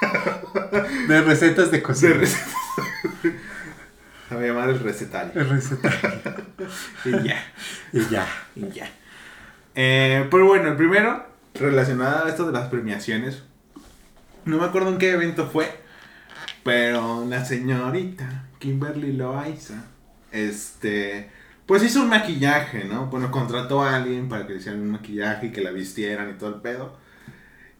[1.08, 2.14] De recetas de de cocina.
[2.14, 2.54] recetas.
[4.28, 5.32] Se va a llamar el recetario.
[5.34, 5.90] De receta.
[7.04, 7.44] Y ya,
[7.92, 8.26] Y ya.
[8.54, 8.88] y ya.
[9.74, 11.26] Eh, pero bueno, el primero,
[11.60, 13.42] relacionado a esto de las premiaciones.
[14.44, 15.70] No me acuerdo en qué evento fue,
[16.64, 19.84] pero la señorita Kimberly Loaiza,
[20.32, 21.30] este,
[21.66, 23.06] pues hizo un maquillaje, ¿no?
[23.06, 26.34] Bueno, contrató a alguien para que le hicieran un maquillaje y que la vistieran y
[26.34, 26.96] todo el pedo.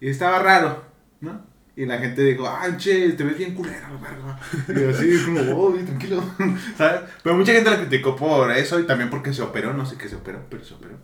[0.00, 0.84] Y estaba raro,
[1.20, 1.48] ¿no?
[1.76, 4.38] Y la gente dijo, ay, che, te ves bien culera, verga.
[4.68, 6.22] Y así, como, oh, tranquilo,
[6.76, 7.02] ¿sabes?
[7.22, 10.08] Pero mucha gente la criticó por eso y también porque se operó, no sé qué
[10.08, 10.96] se operó, pero se operó.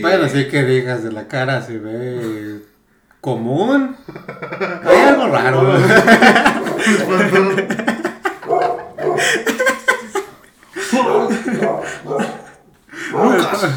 [0.00, 2.62] Bueno, sí que digas de la cara se ve
[3.20, 3.96] común.
[4.84, 5.78] Hay algo raro.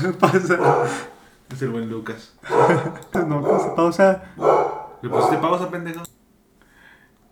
[0.03, 0.51] Lucas.
[1.51, 2.33] Es el buen Lucas.
[3.27, 4.23] No, pausa, pausa.
[5.01, 6.03] Le pusiste pausa, pendejo.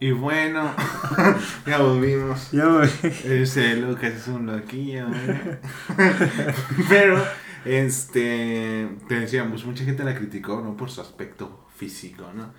[0.01, 0.71] Y bueno,
[1.65, 2.51] ya volvimos.
[2.51, 2.89] Ya voy.
[3.03, 5.59] Ese Lucas es un loquillo, ¿eh?
[6.89, 7.21] Pero,
[7.77, 10.75] este, te decíamos, mucha gente la criticó, ¿no?
[10.75, 12.51] Por su aspecto físico, ¿no?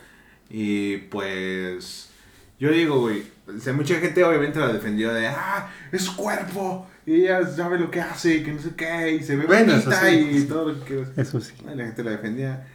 [0.48, 2.10] Y pues,
[2.58, 6.88] yo digo, güey, o sea, mucha gente obviamente la defendió de, ah, es su cuerpo,
[7.06, 9.72] y ella sabe lo que hace, y que no sé qué, y se ve Bueno,
[9.72, 10.30] bonita, sí.
[10.32, 11.04] y todo lo que.
[11.16, 11.54] Eso sí.
[11.64, 12.66] La gente la defendía.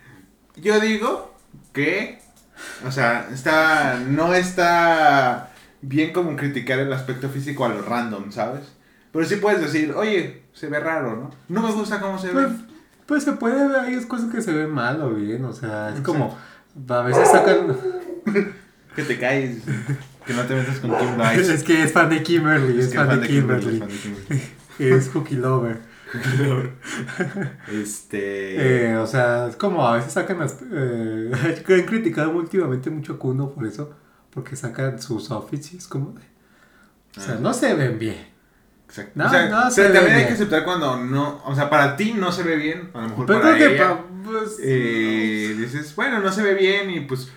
[0.57, 1.36] Yo digo
[1.73, 2.19] que,
[2.86, 8.74] o sea, está, no está bien como criticar el aspecto físico a lo random, ¿sabes?
[9.16, 11.32] Pero sí puedes decir, oye, se ve raro, ¿no?
[11.49, 12.55] No me gusta cómo se Pues, ve.
[13.07, 16.01] pues se puede ver, hay cosas que se ven mal o bien, o sea, es
[16.01, 16.38] como,
[16.89, 17.76] a veces sacan,
[18.95, 19.57] Que te caes,
[20.26, 21.53] que no te metas con Kim Rice.
[21.53, 23.97] es que es fan de Kimberly, es, que fan, fan de Kimberly, Kimberly, fan de
[23.97, 24.43] Kimberly.
[24.97, 25.80] es cookie lover.
[27.72, 28.88] Este.
[28.91, 33.13] Eh, o sea, es como a veces sacan las, eh, que han criticado últimamente mucho
[33.13, 33.93] a Kuno por eso,
[34.30, 36.22] porque sacan sus outfits y es como, de-
[37.18, 37.39] o sea, Ah.
[37.41, 38.28] no se ven bien.
[38.98, 39.12] Exacto.
[39.16, 40.28] No, o sea, no se también hay bien.
[40.28, 41.41] que aceptar cuando no.
[41.46, 42.89] O sea, para ti no se ve bien.
[42.93, 43.88] A lo mejor Pero para creo que, ella.
[43.89, 47.30] pa- pues, eh, dices, bueno, no se ve bien y pues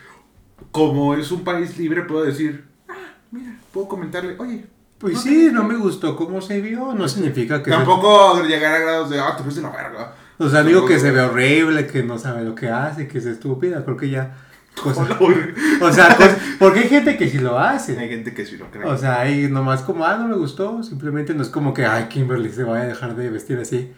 [0.70, 2.94] como es un país libre puedo decir, ah,
[3.30, 4.64] mira, puedo comentarle, oye,
[4.98, 7.70] pues no sí, no me gustó cómo se vio, no significa que...
[7.70, 10.14] se- tampoco llegar a grados de, ah, te de la verga.
[10.38, 13.26] O sea, digo que se ve horrible, que no sabe lo que hace, que es
[13.26, 14.36] estúpida, creo que ya...
[14.80, 17.94] cosa- Hay o sea, cos- porque hay gente que sí lo hace.
[17.96, 18.84] gente que sí lo cree.
[18.86, 22.04] O sea, ahí nomás como, ah, no me gustó, simplemente no es como que, ay,
[22.08, 23.92] Kimberly se vaya a dejar de vestir así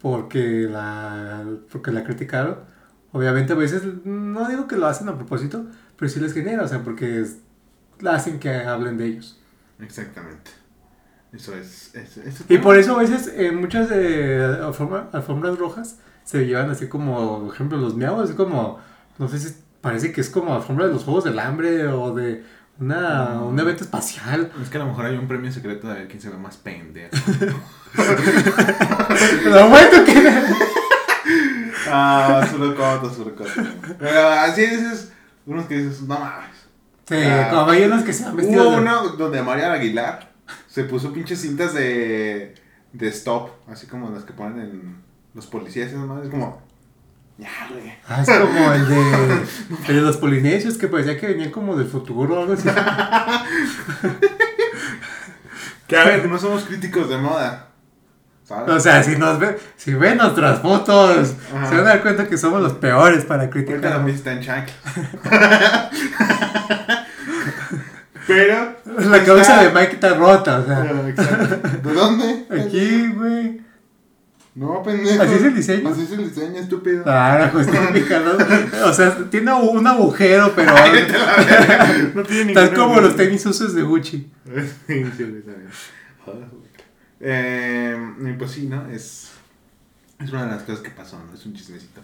[0.00, 2.56] porque la, porque la criticaron.
[3.12, 5.64] Obviamente a veces, no digo que lo hacen a propósito,
[5.96, 7.38] pero sí les genera, o sea, porque es-
[8.06, 9.40] hacen que hablen de ellos.
[9.80, 10.50] Exactamente.
[11.32, 11.94] Eso es.
[11.94, 16.88] es- eso Y por eso a veces en muchas alfombra- alfombras rojas se llevan así
[16.88, 18.78] como, por ejemplo, los miaos, es como,
[19.18, 22.44] no sé si parece que es como alfombra de los Juegos del Hambre o de
[22.80, 24.50] una, un evento espacial.
[24.62, 27.10] Es que a lo mejor hay un premio secreto de quién se ve más pendejo.
[29.44, 30.32] Lo bueno que...
[31.90, 33.50] ah, solo coto, solo coto.
[33.98, 35.12] Pero así dices,
[35.46, 36.48] unos que dices, no mames.
[37.08, 37.48] Sí, Ah.
[37.50, 40.30] como hay unos que se han vestido Hubo de- uno donde María Aguilar
[40.66, 42.54] se puso pinches cintas de,
[42.92, 44.96] de stop, así como las que ponen en
[45.34, 46.60] los policías, esas madres, como,
[47.38, 47.94] ya, güey.
[48.08, 49.00] Ah, es como el de,
[49.88, 52.68] el de los polinesios que parecía que venían como del futuro o algo así.
[55.86, 57.68] Que a ver, no somos críticos de moda,
[58.44, 58.74] ¿sabes?
[58.74, 61.68] O sea, si nos ven, si ven nuestras fotos, Ajá.
[61.68, 64.06] se van a dar cuenta que somos los peores para la criticar.
[64.06, 64.76] en chanclas.
[68.26, 68.76] Pero.
[68.84, 71.08] La cabeza de Mike está rota, o sea.
[71.08, 71.68] Exacto.
[71.88, 72.46] ¿De dónde?
[72.50, 73.67] Aquí, güey.
[74.58, 75.22] No, pendejo.
[75.22, 75.88] ¿Así es el diseño?
[75.88, 77.04] Así es el diseño, estúpido.
[77.06, 78.88] Ah, ¿no?
[78.88, 80.72] O sea, tiene un agujero, pero.
[82.14, 84.28] No tiene Tal ninguna como los tenis usos de Gucci.
[87.20, 87.96] Eh,
[88.38, 88.88] pues sí, ¿no?
[88.90, 89.30] Es,
[90.20, 91.34] es una de las cosas que pasó, ¿no?
[91.34, 92.00] Es un chismecito.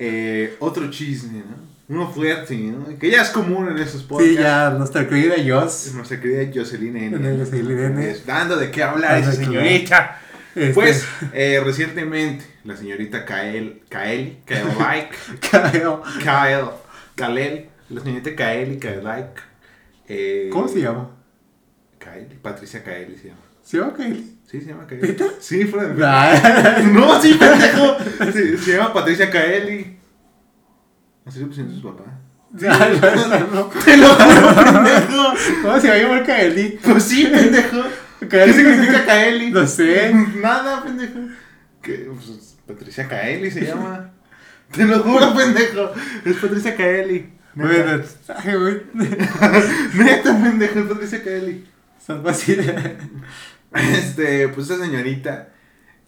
[0.00, 1.94] Eh, otro chisme, ¿no?
[1.94, 2.98] Uno fuerte, ¿no?
[2.98, 4.34] Que ya es común en esos podcasts.
[4.34, 5.94] Sí, ya, nuestra querida Es Joss.
[5.94, 7.38] nuestra querida Jocelyn N.
[7.38, 8.10] Jocelyn N.
[8.10, 9.44] Es Dando de qué hablar esa claro.
[9.44, 10.20] señorita.
[10.56, 15.92] Este, Pues, eh, recientemente, la señorita Kael, Kael, Kaelike, Kyle.
[16.24, 16.64] Kael,
[17.14, 19.40] Kalel, la señorita Kaeli, Kaelike.
[20.08, 21.10] Eh, ¿Cómo se llama?
[21.98, 23.40] Kaeli, Patricia Kaeli se llama.
[23.62, 24.24] ¿Se llama Kylie?
[24.50, 25.08] Sí, se llama Kaeli.
[25.08, 25.24] ¿Neta?
[25.40, 27.96] Sí, fuera de Ah, No, sí, pendejo.
[28.32, 29.98] Sí, se llama Patricia Kaeli.
[31.26, 32.06] Así le pusieron sus papás.
[32.54, 33.64] ya, ya, no.
[33.84, 35.34] Te lo juro, pendejo.
[35.62, 36.78] ¿Cómo se va a llamar Kylie?
[36.82, 37.82] Pues sí, pendejo.
[38.28, 39.50] ¿Qué significa Kaeli?
[39.50, 40.12] No sé.
[40.40, 41.20] Nada, pendejo.
[41.82, 42.08] ¿Qué?
[42.12, 44.12] Pues, Patricia Kaeli se llama.
[44.72, 45.92] Te lo juro, pendejo.
[46.24, 47.32] Es Patricia Kaeli.
[47.54, 48.02] Neta.
[49.94, 51.64] Neta, pendejo, es Patricia Kaeli.
[52.04, 52.74] Son fáciles.
[53.74, 55.48] Este, pues esa señorita,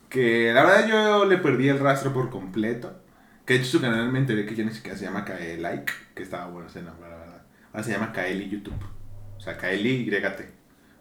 [0.08, 3.02] que la verdad yo le perdí el rastro por completo.
[3.44, 6.22] Que de hecho su canal me enteré que ya ni siquiera se llama Kaelike, que
[6.22, 7.42] estaba bueno ese nombre, la verdad.
[7.72, 8.78] Ahora se llama Kaeli YouTube.
[9.36, 10.40] O sea, Kaeli YT.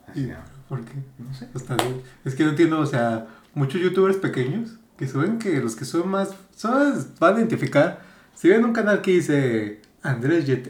[0.07, 0.45] Así se llama.
[0.70, 0.93] ¿Por qué?
[1.18, 1.47] No sé.
[1.55, 2.01] Está bien.
[2.26, 6.09] Es que no entiendo, o sea, muchos youtubers pequeños que suben que los que suben
[6.09, 8.01] más, son, van a identificar.
[8.34, 10.70] Si ven un canal que dice Andrés YT,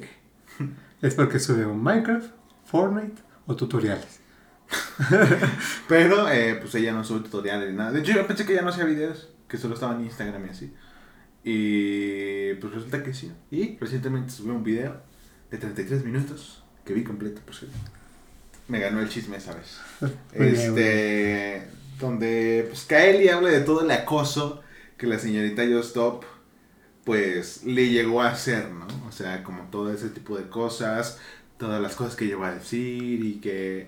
[1.02, 2.30] es porque sube un Minecraft,
[2.66, 4.20] Fortnite o tutoriales.
[5.88, 7.92] Pero, eh, pues ella no sube tutoriales ni nada.
[7.92, 10.50] De hecho, yo pensé que ya no hacía videos, que solo estaba en Instagram y
[10.50, 10.74] así.
[11.44, 13.32] Y pues resulta que sí.
[13.50, 15.02] Y recientemente subió un video
[15.50, 17.78] de 33 minutos, que vi completo, por cierto.
[18.68, 19.80] Me ganó el chisme esa vez.
[20.34, 21.68] Este,
[22.00, 24.62] donde pues Kaeli habla de todo el acoso
[24.98, 26.26] que la señorita Stop
[27.04, 28.86] pues le llegó a hacer, ¿no?
[29.08, 31.20] O sea, como todo ese tipo de cosas,
[31.58, 33.88] todas las cosas que llegó a decir y que,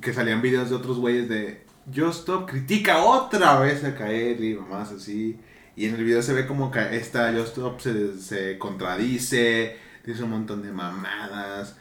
[0.00, 4.92] que salían videos de otros güeyes de Stop critica otra vez a Kaeli y mamás
[4.92, 5.38] así.
[5.74, 9.76] Y en el video se ve como que esta Stop se, se contradice,
[10.06, 11.76] dice un montón de mamadas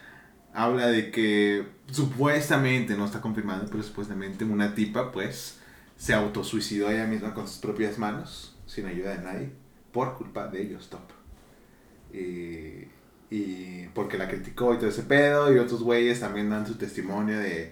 [0.54, 5.60] habla de que supuestamente, no está confirmado, pero supuestamente una tipa pues
[5.98, 9.50] se autosuicidó ella misma con sus propias manos, sin ayuda de nadie,
[9.92, 11.02] por culpa de ellos, top.
[12.14, 12.88] Y,
[13.30, 17.38] y porque la criticó y todo ese pedo, y otros güeyes también dan su testimonio
[17.40, 17.72] de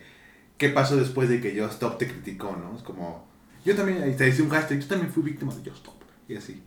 [0.57, 2.75] qué pasó después de que Just Stop te criticó, ¿no?
[2.77, 3.27] Es como,
[3.65, 6.35] yo también, ahí te dice un hashtag, yo también fui víctima de Just Stop, y
[6.35, 6.61] así.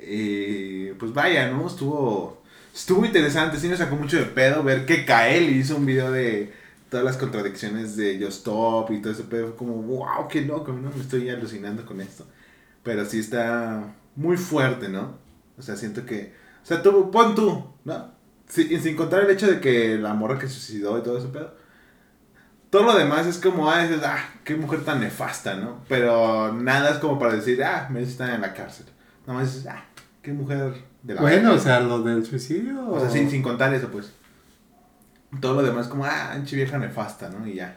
[0.00, 1.66] Y, pues vaya, ¿no?
[1.66, 2.37] Estuvo,
[2.74, 6.52] estuvo interesante, sí me sacó mucho de pedo ver que Kael hizo un video de
[6.90, 10.90] todas las contradicciones de Just Stop y todo ese pedo, como, wow, qué loco, ¿no?
[10.90, 12.26] Me estoy alucinando con esto.
[12.82, 15.18] Pero sí está muy fuerte, ¿no?
[15.58, 18.10] O sea, siento que, o sea, tú, pon tú, ¿no?
[18.48, 21.28] Sí, sin contar el hecho de que la morra que se suicidó y todo ese
[21.28, 21.54] pedo.
[22.70, 25.82] Todo lo demás es como, ah, dices, ah, qué mujer tan nefasta, ¿no?
[25.88, 28.86] Pero nada es como para decir, ah, me estar en la cárcel.
[29.26, 29.84] Nada más dices, ah,
[30.22, 31.52] qué mujer de la Bueno, verga".
[31.52, 32.88] o sea, lo del suicidio.
[32.88, 34.12] O sea, sin, sin contar eso, pues.
[35.40, 37.46] Todo lo demás como, ah, anchi vieja nefasta, ¿no?
[37.46, 37.76] Y ya.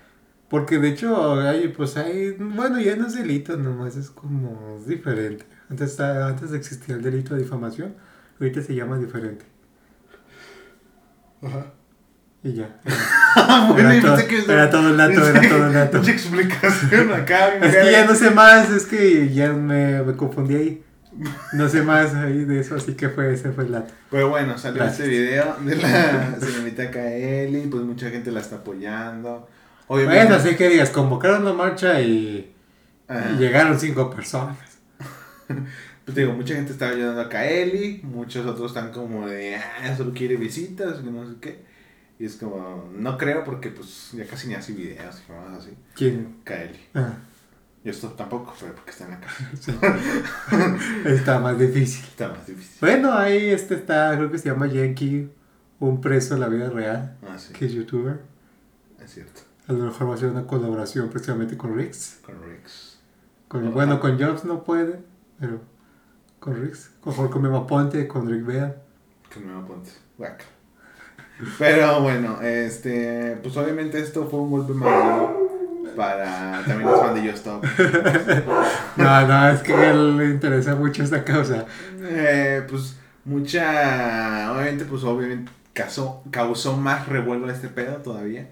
[0.49, 4.87] Porque de hecho, hay, pues hay, bueno, ya no es delito, nomás es como es
[4.87, 5.45] diferente.
[5.69, 7.93] Antes, antes existía el delito de difamación,
[8.39, 9.45] ahorita se llama diferente.
[11.41, 11.65] Ajá.
[12.43, 12.79] Y ya.
[13.69, 15.97] bueno, Era todo- que eso- era todo el dato, era todo el dato.
[15.99, 17.55] Mucha explicación acá.
[17.55, 20.83] Es que ya no sé más, es que ya me, me confundí ahí.
[21.53, 23.93] No sé más ahí de eso, así que fue, ese fue el dato.
[24.09, 25.07] Pero bueno, salió Gracias.
[25.07, 29.47] este video de la señorita Kaeli, pues mucha gente la está apoyando.
[29.87, 30.23] Obviamente.
[30.25, 32.53] Bueno, así que digas, convocaron una marcha y,
[33.07, 33.31] Ajá.
[33.31, 34.57] y llegaron cinco personas.
[36.03, 40.11] Pues digo, mucha gente está ayudando a Kaeli, muchos otros están como de, ah, solo
[40.13, 41.59] quiere visitas, que no sé qué.
[42.17, 45.77] Y es como, no creo porque pues ya casi ni hace videos y cosas así.
[45.93, 46.37] ¿Quién?
[46.43, 46.79] Kaeli.
[46.95, 47.13] Ah,
[47.83, 49.49] Yo esto tampoco, pero porque está en la casa.
[49.59, 49.73] sí.
[51.05, 52.03] Está más difícil.
[52.05, 52.77] Está más difícil.
[52.79, 55.31] Bueno, ahí este está, creo que se llama Yankee,
[55.79, 58.19] un preso en la vida real, Ah, sí, que es youtuber.
[59.03, 59.41] es cierto.
[59.67, 62.19] A lo mejor va a ser una colaboración precisamente con Rix.
[62.23, 62.99] Con Rix.
[63.47, 64.99] Con, bueno, con Jobs no puede,
[65.39, 65.59] pero
[66.39, 66.91] con Rix.
[67.03, 68.73] Mejor con Memo Ponte, con Rick Bell.
[69.33, 69.89] Con Nuevo Ponte.
[70.17, 70.45] Guaca.
[71.57, 75.40] Pero bueno, este, pues obviamente esto fue un golpe duro
[75.95, 77.65] para también los fans de Just Stop.
[78.97, 81.65] No, no, es que a él le interesa mucho esta causa.
[82.01, 88.49] Eh, pues mucha, obviamente, pues obviamente causó, causó más revuelo este pedo todavía.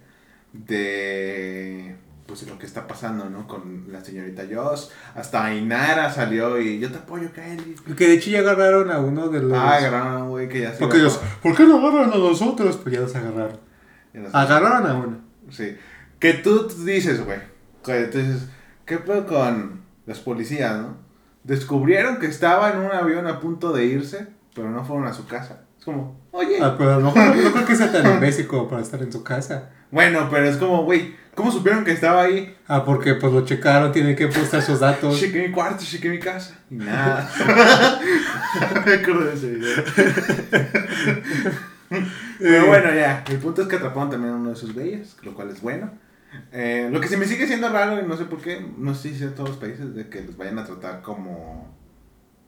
[0.53, 3.47] De, pues lo que está pasando, ¿no?
[3.47, 4.91] Con la señorita Joss.
[5.15, 7.75] Hasta Ainara salió y yo te apoyo, Kaeli.
[7.97, 9.57] Que de hecho ya agarraron a uno de los.
[9.57, 12.17] Ah, agarraron a un güey que ya se Porque ellos, ¿por qué no agarran a
[12.17, 12.77] nosotros?
[12.77, 13.59] Pues ya los agarraron.
[14.33, 15.17] Agarraron a uno.
[15.49, 15.75] Sí.
[16.19, 17.39] Que tú dices, güey.
[17.83, 18.47] Que tú dices,
[18.85, 20.97] ¿qué pedo con los policías, no?
[21.43, 25.25] Descubrieron que estaba en un avión a punto de irse, pero no fueron a su
[25.25, 25.61] casa.
[25.77, 26.57] Es como, oye.
[26.61, 29.11] Ah, pero a lo mejor no, creo que sea tan imbécil como para estar en
[29.11, 29.69] su casa.
[29.91, 32.53] Bueno, pero es como, güey, ¿cómo supieron que estaba ahí?
[32.67, 35.17] Ah, porque pues lo checaron, tienen que postar sus datos.
[35.19, 36.59] Chequé mi cuarto, chequé mi casa.
[36.69, 37.31] Y nada.
[38.85, 39.83] Me acuerdo de ese video.
[42.39, 43.23] Pero bueno, ya.
[43.29, 45.89] El punto es que atraparon también a uno de sus güeyes, lo cual es bueno.
[46.51, 49.13] Eh, lo que se me sigue siendo raro, y no sé por qué, no sé
[49.13, 51.75] si en todos los países, de que los vayan a tratar como,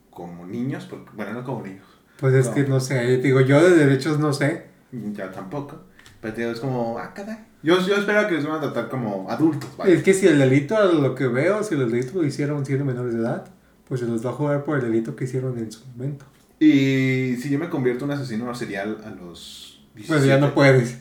[0.09, 1.85] como niños, porque, bueno, no como niños,
[2.19, 4.67] Pues es que no sé, digo, yo de derechos no sé.
[4.91, 5.81] ya tampoco,
[6.21, 7.37] pero digo, es como, ah, caray.
[7.63, 9.93] Yo, yo espero que los van a tratar como adultos, vaya.
[9.93, 12.85] Es que si el delito, a lo que veo, si el delito lo hicieron siendo
[12.85, 13.45] menores de edad,
[13.87, 16.25] pues se los va a jugar por el delito que hicieron en su momento.
[16.59, 20.07] Y si yo me convierto en asesino serial a los 17.
[20.07, 20.99] Pues ya no puedes.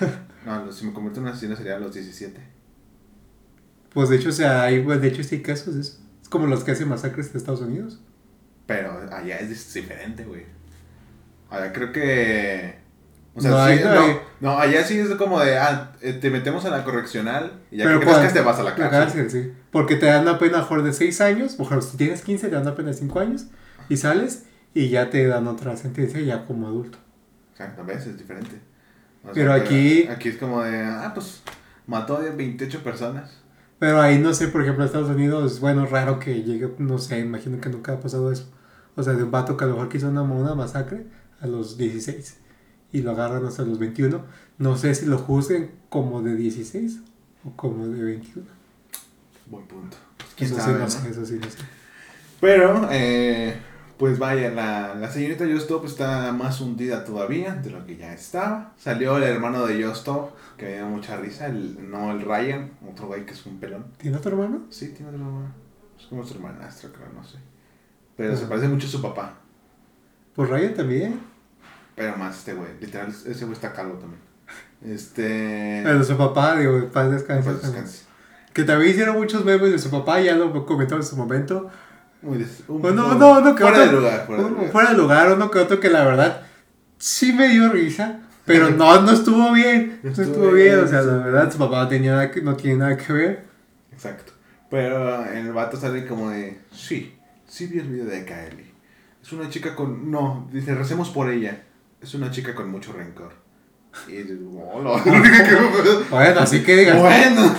[0.44, 2.40] No, si me convierto en un asesino serial a los 17.
[3.92, 5.98] Pues de hecho, o sea, hay, pues, de hecho sí hay casos de eso.
[6.22, 8.00] Es como los que hacen masacres de Estados Unidos.
[8.66, 10.44] Pero allá es diferente, güey.
[11.50, 12.78] Allá creo que.
[13.34, 16.64] O sea, No, sí- no no, allá sí es como de, ah, eh, te metemos
[16.64, 19.22] a la correccional y ya Pero que crezcas te vas a la La cárcel.
[19.24, 19.52] cárcel, sí.
[19.70, 22.62] Porque te dan una pena mejor de 6 años, mejor si tienes 15 te dan
[22.62, 23.46] una pena de 5 años
[23.88, 26.98] y sales y ya te dan otra sentencia ya como adulto.
[27.52, 28.58] O sea, veces es diferente.
[29.22, 31.42] O sea, Pero aquí- Aquí es como de, ah, pues
[31.86, 33.30] mató a 28 personas.
[33.78, 37.18] Pero ahí no sé, por ejemplo, en Estados Unidos, bueno, raro que llegue, no sé,
[37.20, 38.50] imagino que nunca ha pasado eso.
[38.96, 41.06] O sea, de un vato que a lo mejor quiso una, una masacre
[41.40, 42.38] a los 16
[42.92, 44.22] y lo agarran hasta los 21.
[44.58, 47.00] No sé si lo juzguen como de 16
[47.44, 48.46] o como de 21.
[49.46, 49.96] Buen punto.
[50.18, 50.90] Pues, ¿Quién Eso sabe, sí, no no?
[50.90, 51.58] sé, eso sí, no sé.
[52.40, 53.56] Pero, eh,
[54.00, 58.72] pues vaya, la, la señorita Yostop está más hundida todavía de lo que ya estaba.
[58.78, 63.08] Salió el hermano de Yostop, que me dio mucha risa, el, no el Ryan, otro
[63.08, 63.84] güey que es un pelón.
[63.98, 64.62] ¿Tiene otro hermano?
[64.70, 65.52] Sí, tiene otro hermano.
[65.98, 67.36] Es como su hermanastro, creo, no sé.
[68.16, 69.34] Pero se parece mucho a su papá.
[70.34, 71.20] Pues Ryan también.
[71.94, 74.22] Pero más este güey, literal, ese güey está calvo también.
[74.82, 75.82] Este...
[75.84, 77.50] Pero su papá, digo, paz descanse.
[77.50, 78.04] pues, descanse.
[78.54, 81.70] Que también hicieron muchos memes de su papá, ya lo comentó en su momento.
[82.22, 84.70] Muy des- un- Pues no, no, no, que fuera otro- de lugar, fuera de lugar.
[84.70, 86.42] fuera de lugar, uno que otro que la verdad
[86.98, 90.00] sí me dio risa, pero no, no estuvo bien.
[90.02, 92.56] No Estuvo estuvo bien, bien, o sea, la verdad su papá tenía nada que, no
[92.56, 93.44] tiene nada que ver.
[93.92, 94.32] Exacto.
[94.70, 97.16] Pero el vato sale como de, sí,
[97.48, 98.70] sí vi el video de Kaeli.
[99.22, 101.62] Es una chica con, no, dice, recemos por ella.
[102.00, 103.32] Es una chica con mucho rencor.
[104.06, 105.02] Y digo, hola.
[106.10, 107.54] Bueno, así que digas bueno.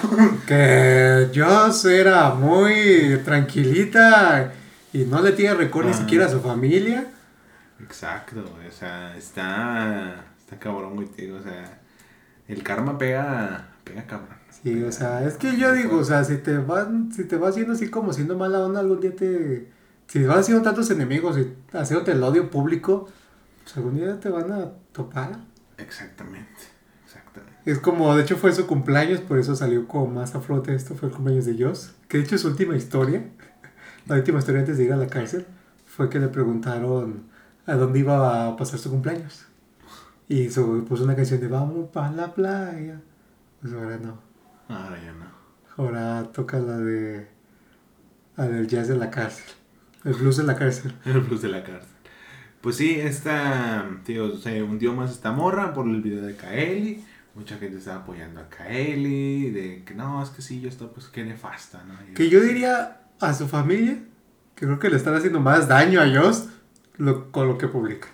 [0.46, 4.54] que yo era muy tranquilita
[4.94, 7.08] y no le tiene rencor ni siquiera a su familia.
[7.82, 11.80] Exacto, o sea, está, está cabrón, güey, tío, o sea,
[12.48, 14.38] el karma pega, pega cabrón.
[14.64, 17.52] Sí, o sea, es que yo digo, o sea, si te van, si te vas
[17.52, 19.70] haciendo así como siendo mala onda, algún día te.
[20.08, 23.08] Si vas haciendo tantos enemigos y haciéndote el odio público,
[23.64, 25.51] pues algún día te van a topar.
[25.82, 26.62] Exactamente,
[27.06, 27.60] exactamente.
[27.66, 30.96] Es como, de hecho fue su cumpleaños, por eso salió como más a flote esto,
[30.96, 31.94] fue el cumpleaños de Joss.
[32.08, 33.24] Que de hecho su última historia,
[34.08, 35.46] la última historia antes de ir a la cárcel,
[35.86, 37.24] fue que le preguntaron
[37.66, 39.46] a dónde iba a pasar su cumpleaños.
[40.28, 43.02] Y su, puso una canción de Vamos para la playa.
[43.62, 44.18] Pues ahora no.
[44.70, 45.26] Ahora ya no.
[45.78, 47.28] Ahora toca la de.
[48.38, 49.44] La del jazz de la cárcel.
[50.04, 50.96] El blues de la cárcel.
[51.06, 51.90] El plus de la cárcel.
[52.62, 57.04] Pues sí, esta, tío, se hundió más esta morra por el video de Kaeli.
[57.34, 61.08] Mucha gente estaba apoyando a Kaeli, de que no, es que sí, yo estoy, pues
[61.08, 61.96] qué nefasta, ¿no?
[62.10, 63.98] Y- Que yo diría a su familia
[64.56, 66.50] que creo que le están haciendo más daño a Joss
[66.98, 68.10] lo- con lo que publica.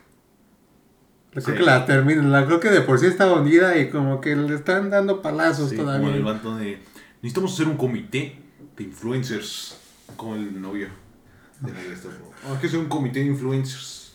[1.31, 1.53] Creo Sí.
[1.53, 4.55] que la termina, la creo que de por sí está hundida y como que le
[4.55, 6.23] están dando palazos Sí, como el todavía.
[6.23, 6.79] vato de,
[7.21, 8.39] necesitamos hacer un comité
[8.77, 9.77] de influencers,
[10.15, 10.87] como el novio
[11.59, 11.79] de la.
[12.47, 14.06] Oh, hay que hacer un comité de influencers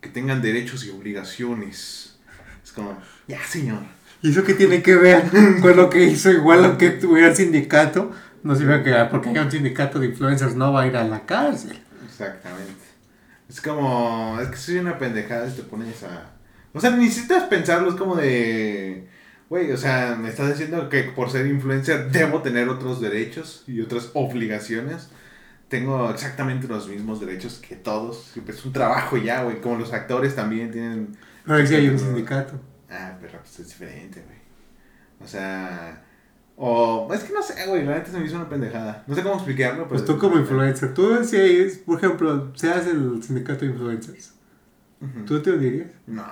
[0.00, 2.16] que tengan derechos y obligaciones.
[2.64, 3.82] Es como, ya señor.
[4.22, 5.24] ¿Y eso qué tiene que ver
[5.60, 6.30] con lo que hizo?
[6.30, 10.72] Igual aunque tuviera sindicato, no sirve que ah, porque haya un sindicato de influencers no
[10.72, 11.78] va a ir a la cárcel.
[12.04, 12.86] Exactamente.
[13.48, 16.30] Es como, es que soy una pendejada si te pones a...
[16.72, 19.08] O sea, necesitas pensarlo, es como de...
[19.48, 23.80] Güey, o sea, me estás diciendo que por ser influencer debo tener otros derechos y
[23.80, 25.08] otras obligaciones.
[25.68, 28.36] Tengo exactamente los mismos derechos que todos.
[28.46, 29.60] Es un trabajo ya, güey.
[29.60, 31.16] Como los actores también tienen...
[31.44, 32.60] Pero ahí sí hay un sindicato.
[32.90, 34.38] Ah, pero pues es diferente, güey.
[35.20, 36.02] O sea,
[36.56, 39.04] O, es que no sé, güey, la neta se me hizo una pendejada.
[39.06, 39.88] No sé cómo explicarlo, pero...
[39.88, 44.32] Pues tú como influencer, tú si, por ejemplo, seas el sindicato de influencers.
[45.26, 45.90] ¿tú te unirías?
[46.06, 46.24] No,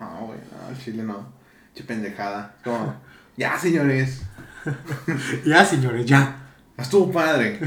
[0.00, 1.32] no, güey, no, chile no.
[1.74, 2.54] Che pendejada.
[2.64, 2.94] Como,
[3.36, 4.22] ya, señores.
[5.44, 6.36] Ya, señores, ya.
[6.78, 7.58] Estuvo padre.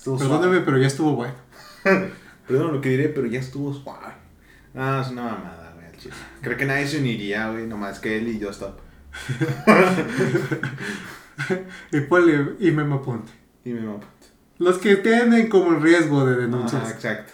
[0.00, 0.60] Estuvo Perdóname, suave.
[0.64, 1.34] pero ya estuvo bueno.
[2.48, 4.14] Perdón lo que diré, pero ya estuvo suave.
[4.72, 6.14] No, es una mamada, güey, al chile.
[6.40, 8.78] Creo que nadie se uniría, güey, nomás que él y yo stop.
[11.92, 13.30] Y ponle, y me apunte.
[13.64, 14.00] Y mi mamá.
[14.58, 16.82] Los que tienen como el riesgo de denuncias.
[16.86, 17.32] Ah, exacto.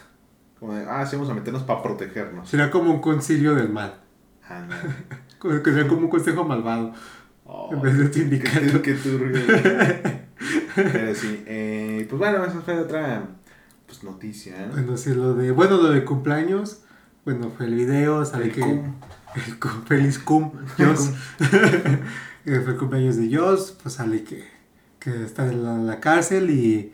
[0.59, 2.49] Como de, ah, sí, vamos a meternos para protegernos.
[2.49, 4.01] Será como un concilio del mal.
[4.49, 4.83] Ándale.
[5.39, 6.93] Como- Que sea como un consejo malvado.
[7.45, 8.83] Oh, En vez de qué, sindicato.
[8.83, 9.45] qué turbio.
[9.45, 10.27] güey.
[10.75, 11.76] Pero sí, eh,
[12.09, 13.29] pues bueno, esa fue otra
[13.87, 14.67] pues, noticia.
[14.67, 14.73] ¿no?
[14.73, 15.51] Bueno, sí, lo de.
[15.51, 16.81] Bueno, lo de cumpleaños.
[17.25, 18.61] Bueno, fue el video, sale El que.
[18.61, 18.95] cum.
[19.47, 20.53] el cum- feliz cum.
[20.79, 21.11] Joss.
[22.49, 23.77] Eh, fue el cumpleaños de Joss.
[23.83, 24.45] Pues sale que,
[25.01, 26.93] que está en la, cárcel y.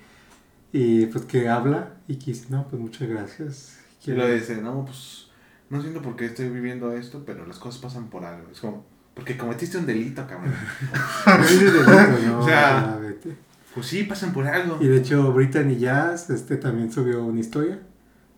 [0.72, 1.90] Y pues que habla.
[2.08, 3.78] Y que dice, no, pues muchas gracias.
[4.06, 5.28] Y lo dice, no, pues
[5.68, 8.48] no siento por qué estoy viviendo esto, pero las cosas pasan por algo.
[8.50, 10.54] Es como, porque cometiste un delito, cabrón.
[11.48, 13.36] Delito, no, O sea- vete.
[13.74, 14.78] Pues sí, pasan por algo.
[14.80, 17.80] Y de hecho, Brittany Jazz este, también subió una historia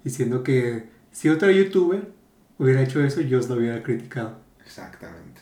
[0.04, 2.12] diciendo que si otra youtuber
[2.58, 4.38] hubiera hecho eso, Joss lo hubiera criticado.
[4.64, 5.40] Exactamente.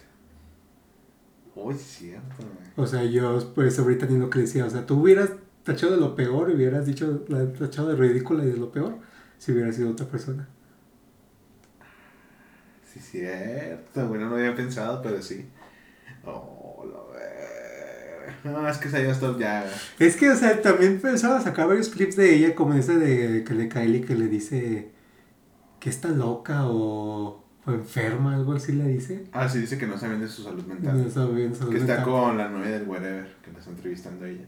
[1.55, 2.37] Uy, sí, es cierto.
[2.77, 5.31] O sea, yo, por eso Brittany lo que decía, o sea, tú hubieras
[5.63, 8.99] tachado de lo peor y hubieras dicho, la tachado de ridícula y de lo peor
[9.39, 10.49] si hubiera sido otra persona.
[12.93, 15.49] Sí, cierto, güey, no había pensado, pero sí.
[16.25, 17.42] Oh, lo ver.
[18.45, 19.65] No, es que esa ya está ya.
[19.99, 23.55] Es que, o sea, también pensaba sacar varios clips de ella, como ese de que
[23.55, 24.91] le Kylie que le dice
[25.81, 29.25] que está loca o, o enferma, algo así le dice.
[29.33, 31.03] Ah, sí, dice que no saben de su salud mental.
[31.03, 34.47] No salud que está con la novia del wherever, que la está entrevistando a ella.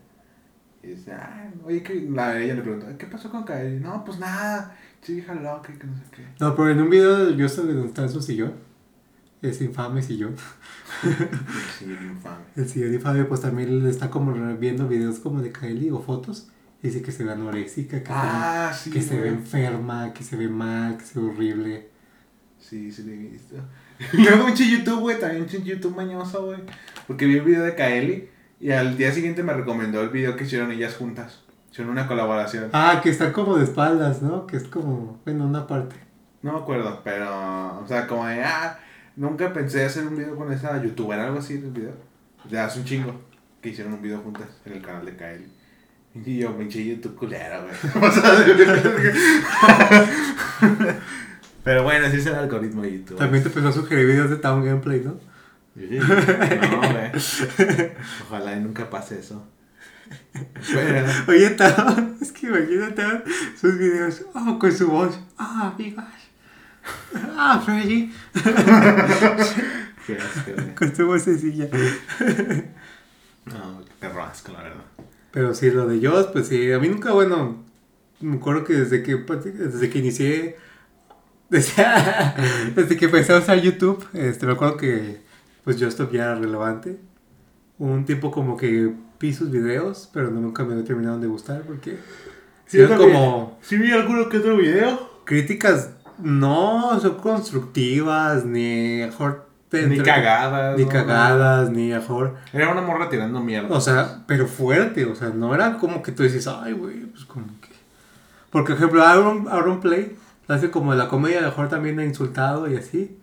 [0.82, 3.80] Y dice, ah, oye, que la, ella le pregunta, ¿qué pasó con Kylie?
[3.80, 6.26] No, pues nada, sí, hija loca y que no sé qué.
[6.38, 8.52] No, pero en un video de Joss donde está en su sillón,
[9.48, 10.34] es infame sillón.
[11.78, 12.44] Sí, bien infame.
[12.56, 16.48] El sillón infame, pues también está como viendo videos como de Kylie o fotos.
[16.82, 18.90] y Dice que se ve anoréxica, que, Ah, se, sí.
[18.90, 21.88] ve, que se ve enferma, que se ve mal, que se ve horrible.
[22.58, 23.56] Sí, sí, lo he visto.
[24.12, 26.60] Luego un YouTube, güey, también un YouTube mañoso, güey.
[27.06, 28.28] Porque vi el video de Kylie
[28.60, 31.40] y al día siguiente me recomendó el video que hicieron ellas juntas.
[31.70, 32.70] Hicieron una colaboración.
[32.72, 34.46] Ah, que están como de espaldas, ¿no?
[34.46, 35.96] Que es como, bueno, una parte.
[36.42, 38.78] No me acuerdo, pero, o sea, como de, ah,
[39.16, 41.94] nunca pensé hacer un video con esa youtuber, algo así del video.
[42.48, 43.20] Ya hace un chingo
[43.60, 45.48] que hicieron un video juntas en el canal de Kylie.
[46.14, 47.74] Y yo, pinche YouTube culero, güey.
[51.64, 53.18] Pero bueno, así es el algoritmo de YouTube.
[53.18, 55.18] También te empezó a sugerir videos de Town Gameplay, ¿no?
[55.74, 57.10] No, güey.
[58.28, 59.44] Ojalá y nunca pase eso.
[61.26, 63.02] Oye, Town, es que imagínate
[63.58, 66.06] sus videos, oh, con su voz, ah, amigas,
[67.36, 68.12] ah, Freddy,
[70.06, 70.74] qué asco, güey.
[70.74, 71.68] con su voz sencilla.
[73.46, 74.84] No, qué perro asco, la verdad.
[75.30, 77.64] Pero sí, lo de Joss, pues sí, a mí nunca, bueno,
[78.20, 80.56] me acuerdo que desde que, desde que inicié,
[81.50, 81.84] desde,
[82.74, 85.20] desde que empecé a usar YouTube, este, me acuerdo que,
[85.64, 86.98] pues Justop ya era relevante.
[87.78, 91.62] Hubo un tiempo como que vi sus videos, pero no, nunca me terminaron de gustar
[91.62, 91.98] porque
[92.66, 93.12] Sí, yo también.
[93.12, 95.10] como ¿Sí vi alguno que otro video?
[95.24, 99.48] críticas, no son constructivas, ni mejor...
[99.72, 100.78] Ni cagadas.
[100.78, 102.36] Ni no, cagadas, ni mejor...
[102.52, 103.74] Era una morra tirando mierda.
[103.74, 107.24] O sea, pero fuerte, o sea, no era como que tú dices, ay, güey, pues
[107.24, 107.68] como que...
[108.50, 112.04] Porque, por ejemplo, Aaron, Aaron Play hace como de la comedia, lo mejor también ha
[112.04, 113.18] insultado y así,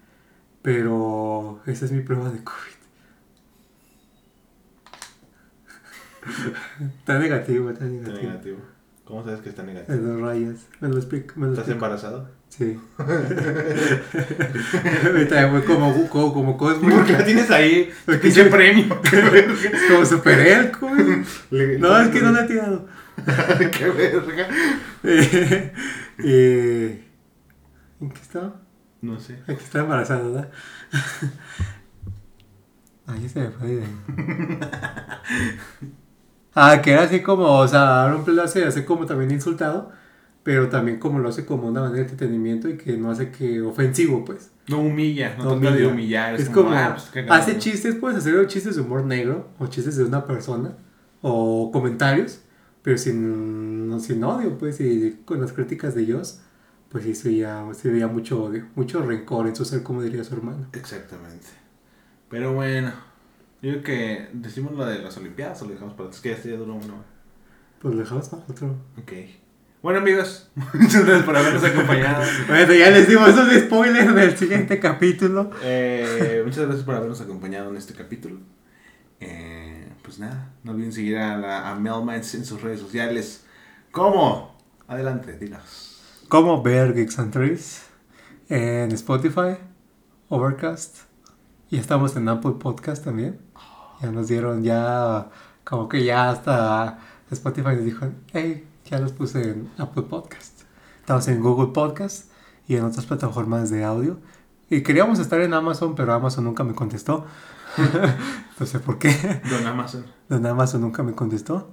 [0.61, 2.71] pero esa es mi prueba de COVID.
[6.99, 8.29] está negativo, está Está negativo.
[8.29, 8.57] negativo.
[9.05, 9.97] ¿Cómo sabes que está De negativo?
[10.07, 11.85] dos rayas, me lo explico, me lo ¿Estás explico.
[11.85, 12.29] embarazado?
[12.51, 12.77] Sí.
[15.05, 16.91] Ahorita fue como, como, como cosas muy...
[16.91, 17.89] ¿Por qué la tienes ahí?
[18.35, 19.01] Yo- premio.
[19.11, 19.55] Verga.
[19.89, 21.79] Como super güey.
[21.79, 22.87] No, es que no la he tirado.
[23.71, 24.47] Qué verga.
[25.03, 25.73] Eh,
[26.23, 27.07] eh,
[28.01, 28.55] ¿En qué estaba?
[29.01, 29.39] No sé.
[29.47, 30.51] Aquí está embarazada, ¿verdad?
[33.07, 33.85] Ahí se me fue de...
[36.53, 39.91] Ah, que era así como, o sea, Aaron lo hace, hace como también insultado,
[40.43, 43.61] pero también como lo hace como una manera de entretenimiento y que no hace que
[43.61, 44.51] ofensivo, pues.
[44.67, 46.29] No humilla, no, No trata de humilla.
[46.29, 46.35] humillar.
[46.35, 50.05] Es como, ah, pues, hace chistes, puedes hacer chistes de humor negro, o chistes de
[50.05, 50.77] una persona,
[51.21, 52.41] o comentarios,
[52.81, 56.41] pero sin, sin odio, pues, y con las críticas de ellos,
[56.89, 60.23] pues sí se veía, se veía mucho odio, mucho rencor en su ser, como diría
[60.23, 60.67] su hermano.
[60.73, 61.47] Exactamente.
[62.29, 62.91] Pero bueno,
[63.61, 66.57] Yo creo que decimos lo de las Olimpiadas o lo dejamos para Es que ya,
[66.57, 67.03] duró uno.
[67.79, 68.75] Pues dejamos para otro.
[68.97, 69.11] Ok.
[69.81, 72.23] Bueno, amigos, muchas gracias por habernos acompañado.
[72.47, 75.49] Bueno, ya les dimos un spoiler del siguiente capítulo.
[75.63, 78.37] Eh, muchas gracias por habernos acompañado en este capítulo.
[79.19, 83.43] Eh, pues nada, no olviden seguir a, la, a Melmans en sus redes sociales.
[83.91, 84.55] ¿Cómo?
[84.87, 86.25] Adelante, dinos.
[86.27, 87.85] Como Bear Geeks and Trees
[88.49, 89.57] en Spotify,
[90.29, 90.99] Overcast
[91.71, 93.39] y estamos en Apple Podcast también.
[93.99, 95.29] Ya nos dieron ya
[95.63, 96.99] como que ya hasta
[97.31, 100.63] Spotify nos dijo, hey, ya los puse en Apple Podcast.
[100.99, 102.29] Estamos en Google Podcast
[102.67, 104.17] y en otras plataformas de audio.
[104.69, 107.25] Y queríamos estar en Amazon, pero Amazon nunca me contestó.
[108.59, 109.41] no sé por qué.
[109.49, 110.05] Don Amazon.
[110.27, 111.71] Don Amazon nunca me contestó.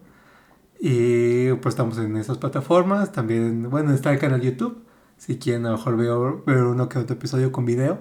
[0.79, 3.11] Y pues estamos en esas plataformas.
[3.11, 4.85] También, bueno, está el canal YouTube.
[5.17, 7.99] Si quieren, a lo mejor veo, ver uno que otro episodio con video.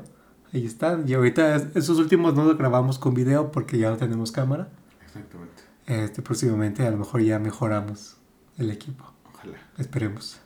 [0.54, 1.10] Ahí están.
[1.10, 4.70] Y ahorita esos últimos no los grabamos con video porque ya no tenemos cámara.
[5.04, 5.64] Exactamente.
[5.88, 8.17] Este próximamente a lo mejor ya mejoramos
[8.58, 9.12] el equipo.
[9.34, 9.58] Ojalá.
[9.78, 10.40] Esperemos.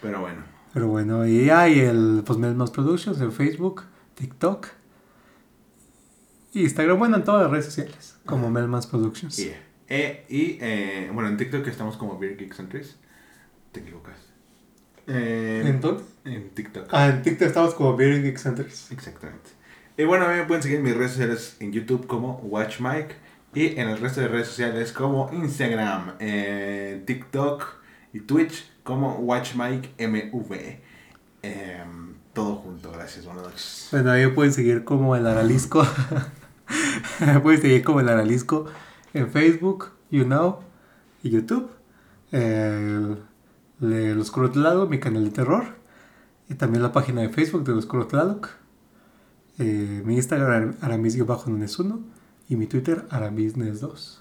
[0.00, 0.42] Pero bueno.
[0.72, 3.82] Pero bueno, y hay el pues, Melmas Productions en Facebook,
[4.14, 4.68] TikTok,
[6.54, 9.38] Instagram, bueno, en todas las redes sociales, como Melmas Productions.
[9.38, 9.52] Y,
[9.88, 12.96] eh, y eh, bueno, en TikTok estamos como Beer Geeks and Trees.
[13.72, 14.16] Te equivocas.
[15.06, 16.04] Eh, ¿En dónde?
[16.24, 16.88] En TikTok.
[16.90, 18.90] Ah, en TikTok estamos como Beer Geeks and Trees.
[18.92, 19.50] Exactamente.
[19.98, 23.14] Y bueno, a mí me pueden seguir en mis redes sociales en YouTube como WatchMike
[23.54, 27.66] y en el resto de redes sociales como Instagram, eh, TikTok
[28.12, 30.80] y Twitch como WatchMikeMV.
[31.42, 31.84] Eh,
[32.32, 33.88] todo junto, gracias, buenas noches.
[33.92, 35.86] Bueno, ahí pueden seguir como el Aralisco.
[37.42, 38.66] pueden seguir como el Aralisco
[39.12, 40.60] en Facebook, YouNow
[41.22, 41.70] y YouTube.
[42.30, 43.18] El,
[43.82, 45.76] el Oscuro Tlaloc, mi canal de terror.
[46.48, 48.48] Y también la página de Facebook de Oscuro Tlaloc.
[49.58, 52.02] Eh, mi Instagram, aramis-1
[52.48, 54.18] y mi Twitter, aramisnes2.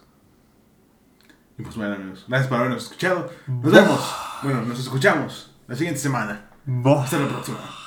[1.58, 3.30] Y pues bueno, amigos, gracias por habernos escuchado.
[3.48, 4.16] Nos vemos.
[4.44, 6.50] Bueno, nos escuchamos la siguiente semana.
[7.04, 7.81] Hasta la próxima.